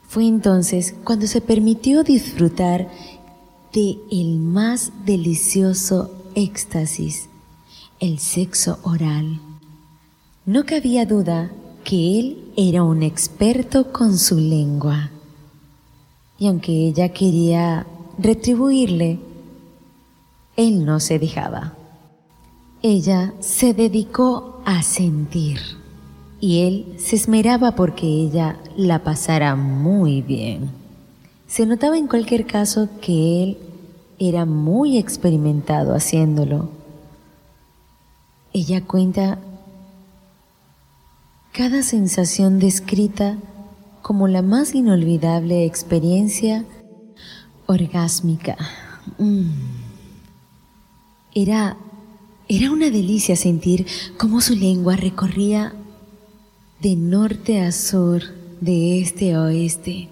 Fue 0.08 0.26
entonces 0.26 0.96
cuando 1.04 1.28
se 1.28 1.42
permitió 1.42 2.04
disfrutar 2.04 2.90
de 3.76 4.00
el 4.10 4.40
más 4.40 4.94
delicioso 5.06 6.10
éxtasis, 6.34 7.28
el 8.00 8.20
sexo 8.20 8.80
oral. 8.84 9.42
No 10.46 10.66
cabía 10.66 11.06
duda 11.06 11.52
que 11.84 12.20
él 12.20 12.54
era 12.56 12.84
un 12.84 13.04
experto 13.04 13.92
con 13.92 14.18
su 14.18 14.40
lengua 14.40 15.12
y 16.40 16.48
aunque 16.48 16.72
ella 16.88 17.10
quería 17.10 17.86
retribuirle, 18.18 19.20
él 20.56 20.86
no 20.86 21.02
se 21.02 21.20
dejaba. 21.20 21.74
Ella 22.82 23.34
se 23.42 23.74
dedicó 23.74 24.62
a 24.66 24.84
sentir 24.84 25.60
y 26.40 26.62
él 26.62 26.96
se 26.98 27.18
esmeraba 27.18 27.76
porque 27.76 28.06
ella 28.06 28.58
la 28.78 29.04
pasara 29.04 29.56
muy 29.56 30.22
bien. 30.22 30.70
Se 31.48 31.66
notaba 31.66 31.98
en 31.98 32.08
cualquier 32.08 32.46
caso 32.46 32.90
que 33.02 33.44
él 33.44 33.58
era 34.20 34.46
muy 34.46 34.98
experimentado 34.98 35.94
haciéndolo. 35.94 36.70
Ella 38.54 38.82
cuenta 38.82 39.40
cada 41.52 41.84
sensación 41.84 42.60
descrita 42.60 43.38
como 44.02 44.28
la 44.28 44.42
más 44.42 44.76
inolvidable 44.76 45.66
experiencia 45.66 46.66
orgásmica. 47.66 48.58
Mm. 49.18 49.50
Era, 51.34 51.78
era 52.48 52.72
una 52.72 52.90
delicia 52.90 53.36
sentir 53.36 53.86
cómo 54.18 54.42
su 54.42 54.56
lengua 54.56 54.96
recorría 54.96 55.74
de 56.82 56.96
norte 56.96 57.62
a 57.62 57.72
sur, 57.72 58.22
de 58.62 59.02
este 59.02 59.34
a 59.34 59.42
oeste. 59.42 60.10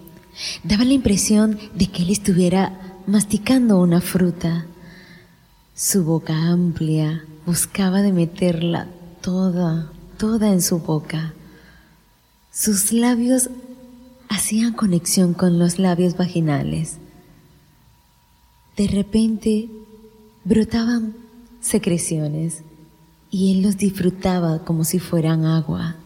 Daba 0.64 0.84
la 0.84 0.92
impresión 0.92 1.58
de 1.74 1.86
que 1.86 2.02
él 2.02 2.10
estuviera 2.10 2.83
masticando 3.06 3.80
una 3.80 4.00
fruta. 4.00 4.66
Su 5.74 6.04
boca 6.04 6.34
amplia 6.48 7.24
buscaba 7.46 8.02
de 8.02 8.12
meterla 8.12 8.88
toda, 9.20 9.90
toda 10.18 10.52
en 10.52 10.62
su 10.62 10.78
boca. 10.78 11.34
Sus 12.52 12.92
labios 12.92 13.50
hacían 14.28 14.72
conexión 14.72 15.34
con 15.34 15.58
los 15.58 15.78
labios 15.78 16.16
vaginales. 16.16 16.98
De 18.76 18.86
repente 18.88 19.68
brotaban 20.44 21.14
secreciones 21.60 22.62
y 23.30 23.52
él 23.52 23.62
los 23.62 23.76
disfrutaba 23.76 24.64
como 24.64 24.84
si 24.84 24.98
fueran 24.98 25.44
agua. 25.44 25.96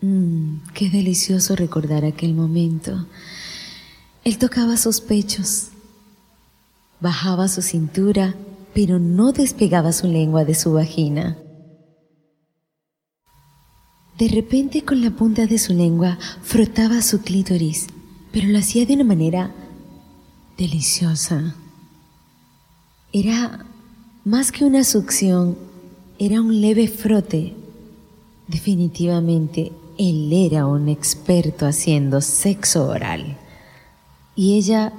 Mmm, 0.00 0.58
qué 0.74 0.90
delicioso 0.90 1.56
recordar 1.56 2.04
aquel 2.04 2.34
momento. 2.34 3.06
Él 4.24 4.38
tocaba 4.38 4.76
sus 4.76 5.00
pechos, 5.00 5.68
bajaba 7.00 7.48
su 7.48 7.62
cintura, 7.62 8.34
pero 8.74 8.98
no 8.98 9.32
despegaba 9.32 9.92
su 9.92 10.06
lengua 10.06 10.44
de 10.44 10.54
su 10.54 10.72
vagina. 10.72 11.38
De 14.18 14.28
repente 14.28 14.82
con 14.82 15.02
la 15.02 15.10
punta 15.10 15.46
de 15.46 15.58
su 15.58 15.74
lengua 15.74 16.18
frotaba 16.42 17.02
su 17.02 17.20
clítoris, 17.20 17.86
pero 18.32 18.48
lo 18.48 18.58
hacía 18.58 18.86
de 18.86 18.94
una 18.94 19.04
manera 19.04 19.54
deliciosa. 20.56 21.54
Era 23.12 23.66
más 24.24 24.52
que 24.52 24.64
una 24.64 24.84
succión, 24.84 25.56
era 26.18 26.40
un 26.40 26.60
leve 26.60 26.88
frote. 26.88 27.54
Definitivamente 28.48 29.72
él 29.98 30.32
era 30.32 30.66
un 30.66 30.88
experto 30.88 31.66
haciendo 31.66 32.20
sexo 32.20 32.88
oral 32.88 33.38
y 34.34 34.58
ella 34.58 34.92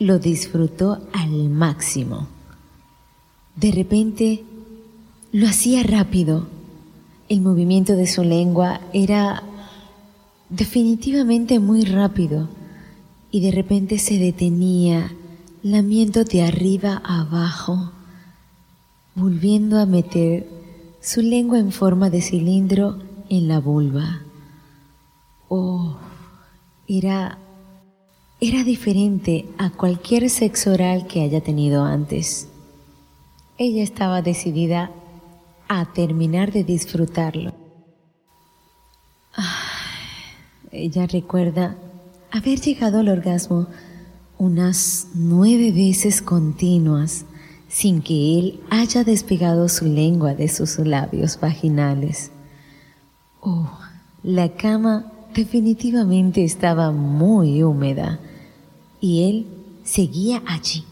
lo 0.00 0.18
disfrutó 0.18 0.98
al 1.12 1.48
máximo. 1.48 2.26
De 3.54 3.70
repente 3.70 4.42
lo 5.30 5.46
hacía 5.46 5.84
rápido 5.84 6.48
el 7.30 7.42
movimiento 7.42 7.94
de 7.94 8.08
su 8.08 8.24
lengua 8.24 8.80
era 8.92 9.44
definitivamente 10.48 11.60
muy 11.60 11.84
rápido 11.84 12.48
y 13.30 13.40
de 13.40 13.52
repente 13.52 13.98
se 13.98 14.18
detenía, 14.18 15.12
lamiendo 15.62 16.24
de 16.24 16.42
arriba 16.42 17.00
a 17.04 17.20
abajo, 17.20 17.92
volviendo 19.14 19.78
a 19.78 19.86
meter 19.86 20.48
su 21.00 21.22
lengua 21.22 21.60
en 21.60 21.70
forma 21.70 22.10
de 22.10 22.20
cilindro 22.20 22.98
en 23.28 23.46
la 23.46 23.60
vulva. 23.60 24.22
Oh, 25.48 25.98
era, 26.88 27.38
era 28.40 28.64
diferente 28.64 29.44
a 29.58 29.68
cualquier 29.70 30.30
sexo 30.30 30.72
oral 30.72 31.06
que 31.06 31.22
haya 31.22 31.42
tenido 31.42 31.84
antes. 31.84 32.48
Ella 33.58 33.82
estaba 33.82 34.22
decidida 34.22 34.90
a 35.68 35.92
terminar 35.92 36.50
de 36.50 36.64
disfrutarlo. 36.64 37.52
ella 40.72 41.06
recuerda 41.06 41.76
haber 42.30 42.60
llegado 42.60 43.00
al 43.00 43.08
orgasmo 43.08 43.66
unas 44.38 45.08
nueve 45.14 45.70
veces 45.70 46.22
continuas 46.22 47.26
sin 47.68 48.00
que 48.00 48.38
él 48.38 48.60
haya 48.70 49.04
despegado 49.04 49.68
su 49.68 49.84
lengua 49.84 50.34
de 50.34 50.48
sus 50.48 50.78
labios 50.78 51.38
vaginales. 51.38 52.32
Oh, 53.42 53.70
la 54.22 54.48
cama 54.54 55.12
definitivamente 55.34 56.42
estaba 56.42 56.90
muy 56.90 57.62
húmeda 57.62 58.18
y 59.00 59.24
él 59.24 59.46
seguía 59.84 60.42
allí 60.46 60.84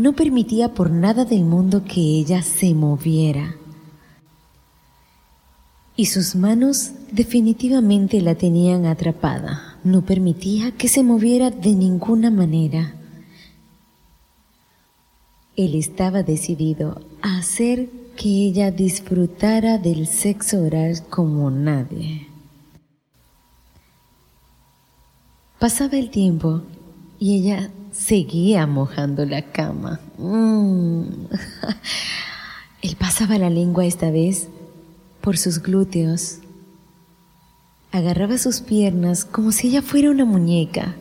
no 0.00 0.14
permitía 0.14 0.72
por 0.72 0.90
nada 0.90 1.26
del 1.26 1.44
mundo 1.44 1.84
que 1.84 2.00
ella 2.00 2.42
se 2.42 2.72
moviera. 2.72 3.56
Y 5.94 6.06
sus 6.06 6.34
manos 6.34 6.92
definitivamente 7.12 8.22
la 8.22 8.34
tenían 8.34 8.86
atrapada. 8.86 9.78
No 9.84 10.02
permitía 10.02 10.70
que 10.72 10.88
se 10.88 11.02
moviera 11.02 11.50
de 11.50 11.74
ninguna 11.74 12.30
manera. 12.30 12.94
Él 15.54 15.74
estaba 15.74 16.22
decidido 16.22 17.02
a 17.20 17.36
hacer 17.36 17.90
que 18.16 18.28
ella 18.28 18.70
disfrutara 18.70 19.76
del 19.76 20.06
sexo 20.06 20.62
oral 20.62 21.02
como 21.10 21.50
nadie. 21.50 22.26
Pasaba 25.58 25.98
el 25.98 26.08
tiempo 26.08 26.62
y 27.20 27.36
ella 27.36 27.70
seguía 27.92 28.66
mojando 28.66 29.26
la 29.26 29.42
cama. 29.42 30.00
Mm. 30.16 31.02
Él 32.82 32.96
pasaba 32.98 33.38
la 33.38 33.50
lengua 33.50 33.84
esta 33.84 34.10
vez 34.10 34.48
por 35.20 35.36
sus 35.36 35.60
glúteos. 35.62 36.38
Agarraba 37.92 38.38
sus 38.38 38.60
piernas 38.60 39.26
como 39.26 39.52
si 39.52 39.68
ella 39.68 39.82
fuera 39.82 40.10
una 40.10 40.24
muñeca. 40.24 40.96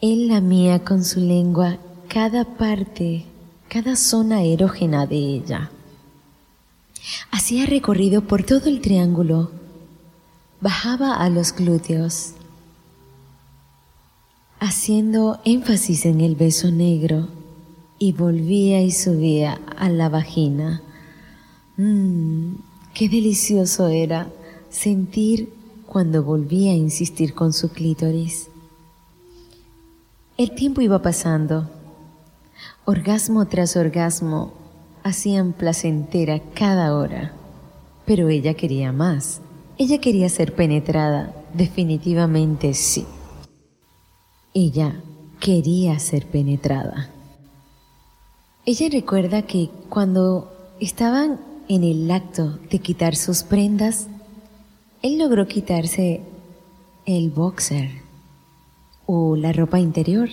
Él 0.00 0.28
lamía 0.28 0.82
con 0.82 1.04
su 1.04 1.20
lengua 1.20 1.76
cada 2.08 2.44
parte, 2.56 3.26
cada 3.68 3.96
zona 3.96 4.44
erógena 4.44 5.06
de 5.06 5.16
ella. 5.16 5.70
Hacía 7.30 7.66
recorrido 7.66 8.22
por 8.22 8.44
todo 8.44 8.70
el 8.70 8.80
triángulo. 8.80 9.50
Bajaba 10.62 11.16
a 11.16 11.28
los 11.28 11.54
glúteos 11.54 12.34
haciendo 14.64 15.40
énfasis 15.44 16.06
en 16.06 16.22
el 16.22 16.36
beso 16.36 16.70
negro 16.70 17.28
y 17.98 18.12
volvía 18.12 18.80
y 18.80 18.92
subía 18.92 19.60
a 19.76 19.90
la 19.90 20.08
vagina. 20.08 20.80
Mmm, 21.76 22.54
qué 22.94 23.10
delicioso 23.10 23.88
era 23.88 24.26
sentir 24.70 25.52
cuando 25.84 26.22
volvía 26.22 26.72
a 26.72 26.76
insistir 26.76 27.34
con 27.34 27.52
su 27.52 27.72
clítoris. 27.72 28.48
El 30.38 30.54
tiempo 30.54 30.80
iba 30.80 31.02
pasando. 31.02 31.68
Orgasmo 32.86 33.44
tras 33.46 33.76
orgasmo 33.76 34.54
hacían 35.02 35.52
placentera 35.52 36.40
cada 36.54 36.96
hora. 36.96 37.34
Pero 38.06 38.30
ella 38.30 38.54
quería 38.54 38.92
más. 38.92 39.42
Ella 39.76 40.00
quería 40.00 40.30
ser 40.30 40.54
penetrada. 40.54 41.34
Definitivamente 41.52 42.72
sí. 42.72 43.04
Ella 44.56 45.02
quería 45.40 45.98
ser 45.98 46.26
penetrada. 46.26 47.10
Ella 48.64 48.88
recuerda 48.88 49.42
que 49.42 49.68
cuando 49.88 50.52
estaban 50.78 51.40
en 51.68 51.82
el 51.82 52.08
acto 52.08 52.60
de 52.70 52.78
quitar 52.78 53.16
sus 53.16 53.42
prendas, 53.42 54.06
él 55.02 55.18
logró 55.18 55.48
quitarse 55.48 56.20
el 57.04 57.30
boxer 57.30 57.90
o 59.06 59.34
la 59.34 59.52
ropa 59.52 59.80
interior, 59.80 60.28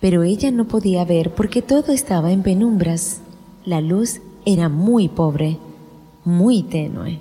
pero 0.00 0.22
ella 0.22 0.52
no 0.52 0.68
podía 0.68 1.04
ver 1.04 1.34
porque 1.34 1.62
todo 1.62 1.92
estaba 1.92 2.30
en 2.30 2.44
penumbras. 2.44 3.22
La 3.64 3.80
luz 3.80 4.20
era 4.46 4.68
muy 4.68 5.08
pobre, 5.08 5.58
muy 6.24 6.62
tenue. 6.62 7.20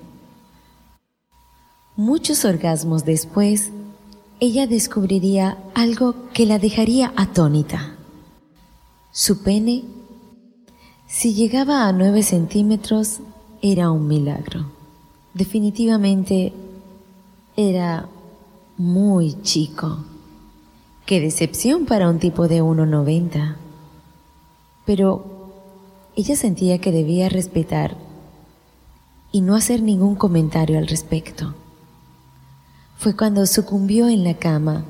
Muchos 1.96 2.46
orgasmos 2.46 3.06
después, 3.06 3.72
ella 4.44 4.68
descubriría 4.68 5.58
algo 5.74 6.16
que 6.34 6.46
la 6.46 6.60
dejaría 6.60 7.14
atónita. 7.16 7.96
Su 9.10 9.42
pene, 9.42 9.86
si 11.08 11.34
llegaba 11.34 11.88
a 11.88 11.94
nueve 11.94 12.24
centímetros, 12.24 13.22
era 13.62 13.90
un 13.90 14.06
milagro. 14.06 14.66
Definitivamente 15.34 16.52
era 17.56 18.10
muy 18.78 19.42
chico. 19.44 20.00
Qué 21.06 21.22
decepción 21.22 21.86
para 21.86 22.10
un 22.10 22.20
tipo 22.20 22.50
de 22.50 22.62
1,90. 22.62 23.56
Pero 24.86 25.54
ella 26.18 26.36
sentía 26.36 26.80
que 26.80 26.92
debía 26.92 27.30
respetar 27.30 27.96
y 29.32 29.40
no 29.40 29.56
hacer 29.56 29.82
ningún 29.82 30.16
comentario 30.16 30.80
al 30.80 30.88
respecto 30.88 31.56
fue 33.04 33.18
cuando 33.18 33.46
sucumbió 33.46 34.08
en 34.08 34.24
la 34.24 34.36
cama 34.36 34.86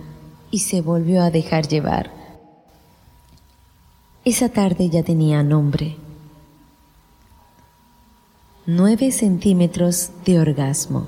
y 0.51 0.59
se 0.59 0.82
volvió 0.82 1.24
a 1.24 1.32
dejar 1.32 1.68
llevar. 1.68 2.11
Esa 4.24 4.49
tarde 4.49 4.88
ya 4.91 5.01
tenía 5.01 5.41
nombre. 5.41 5.97
Nueve 8.68 9.11
centímetros 9.11 10.11
de 10.26 10.39
orgasmo. 10.39 11.07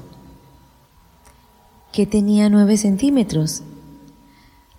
¿Qué 1.94 2.08
tenía 2.08 2.50
nueve 2.50 2.76
centímetros? 2.76 3.62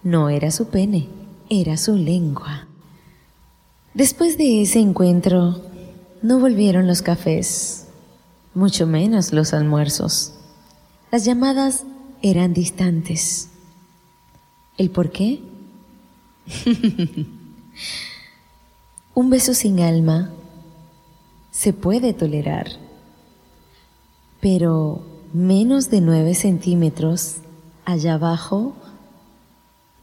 No 0.02 0.28
era 0.28 0.50
su 0.50 0.66
pene, 0.66 1.08
era 1.48 1.76
su 1.76 1.94
lengua. 1.94 2.66
Después 3.94 4.36
de 4.36 4.62
ese 4.62 4.80
encuentro, 4.80 5.62
no 6.22 6.40
volvieron 6.40 6.88
los 6.88 7.02
cafés, 7.02 7.86
mucho 8.52 8.84
menos 8.88 9.32
los 9.32 9.54
almuerzos. 9.54 10.32
Las 11.12 11.24
llamadas 11.24 11.84
eran 12.30 12.52
distantes. 12.52 13.48
¿El 14.76 14.90
por 14.90 15.10
qué? 15.10 15.40
Un 19.14 19.30
beso 19.30 19.54
sin 19.54 19.80
alma 19.80 20.30
se 21.50 21.72
puede 21.72 22.12
tolerar, 22.12 22.66
pero 24.40 25.02
menos 25.32 25.88
de 25.90 26.00
nueve 26.02 26.34
centímetros 26.34 27.36
allá 27.84 28.14
abajo 28.14 28.74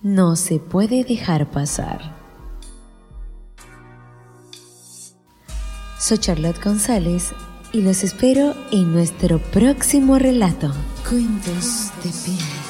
no 0.01 0.35
se 0.35 0.59
puede 0.59 1.03
dejar 1.03 1.51
pasar. 1.51 2.15
Soy 5.99 6.17
Charlotte 6.17 6.61
González 6.61 7.33
y 7.73 7.81
los 7.81 8.03
espero 8.03 8.55
en 8.71 8.93
nuestro 8.93 9.39
próximo 9.39 10.19
relato. 10.19 10.71
Cuentos 11.09 11.91
de 12.03 12.11
piel. 12.23 12.62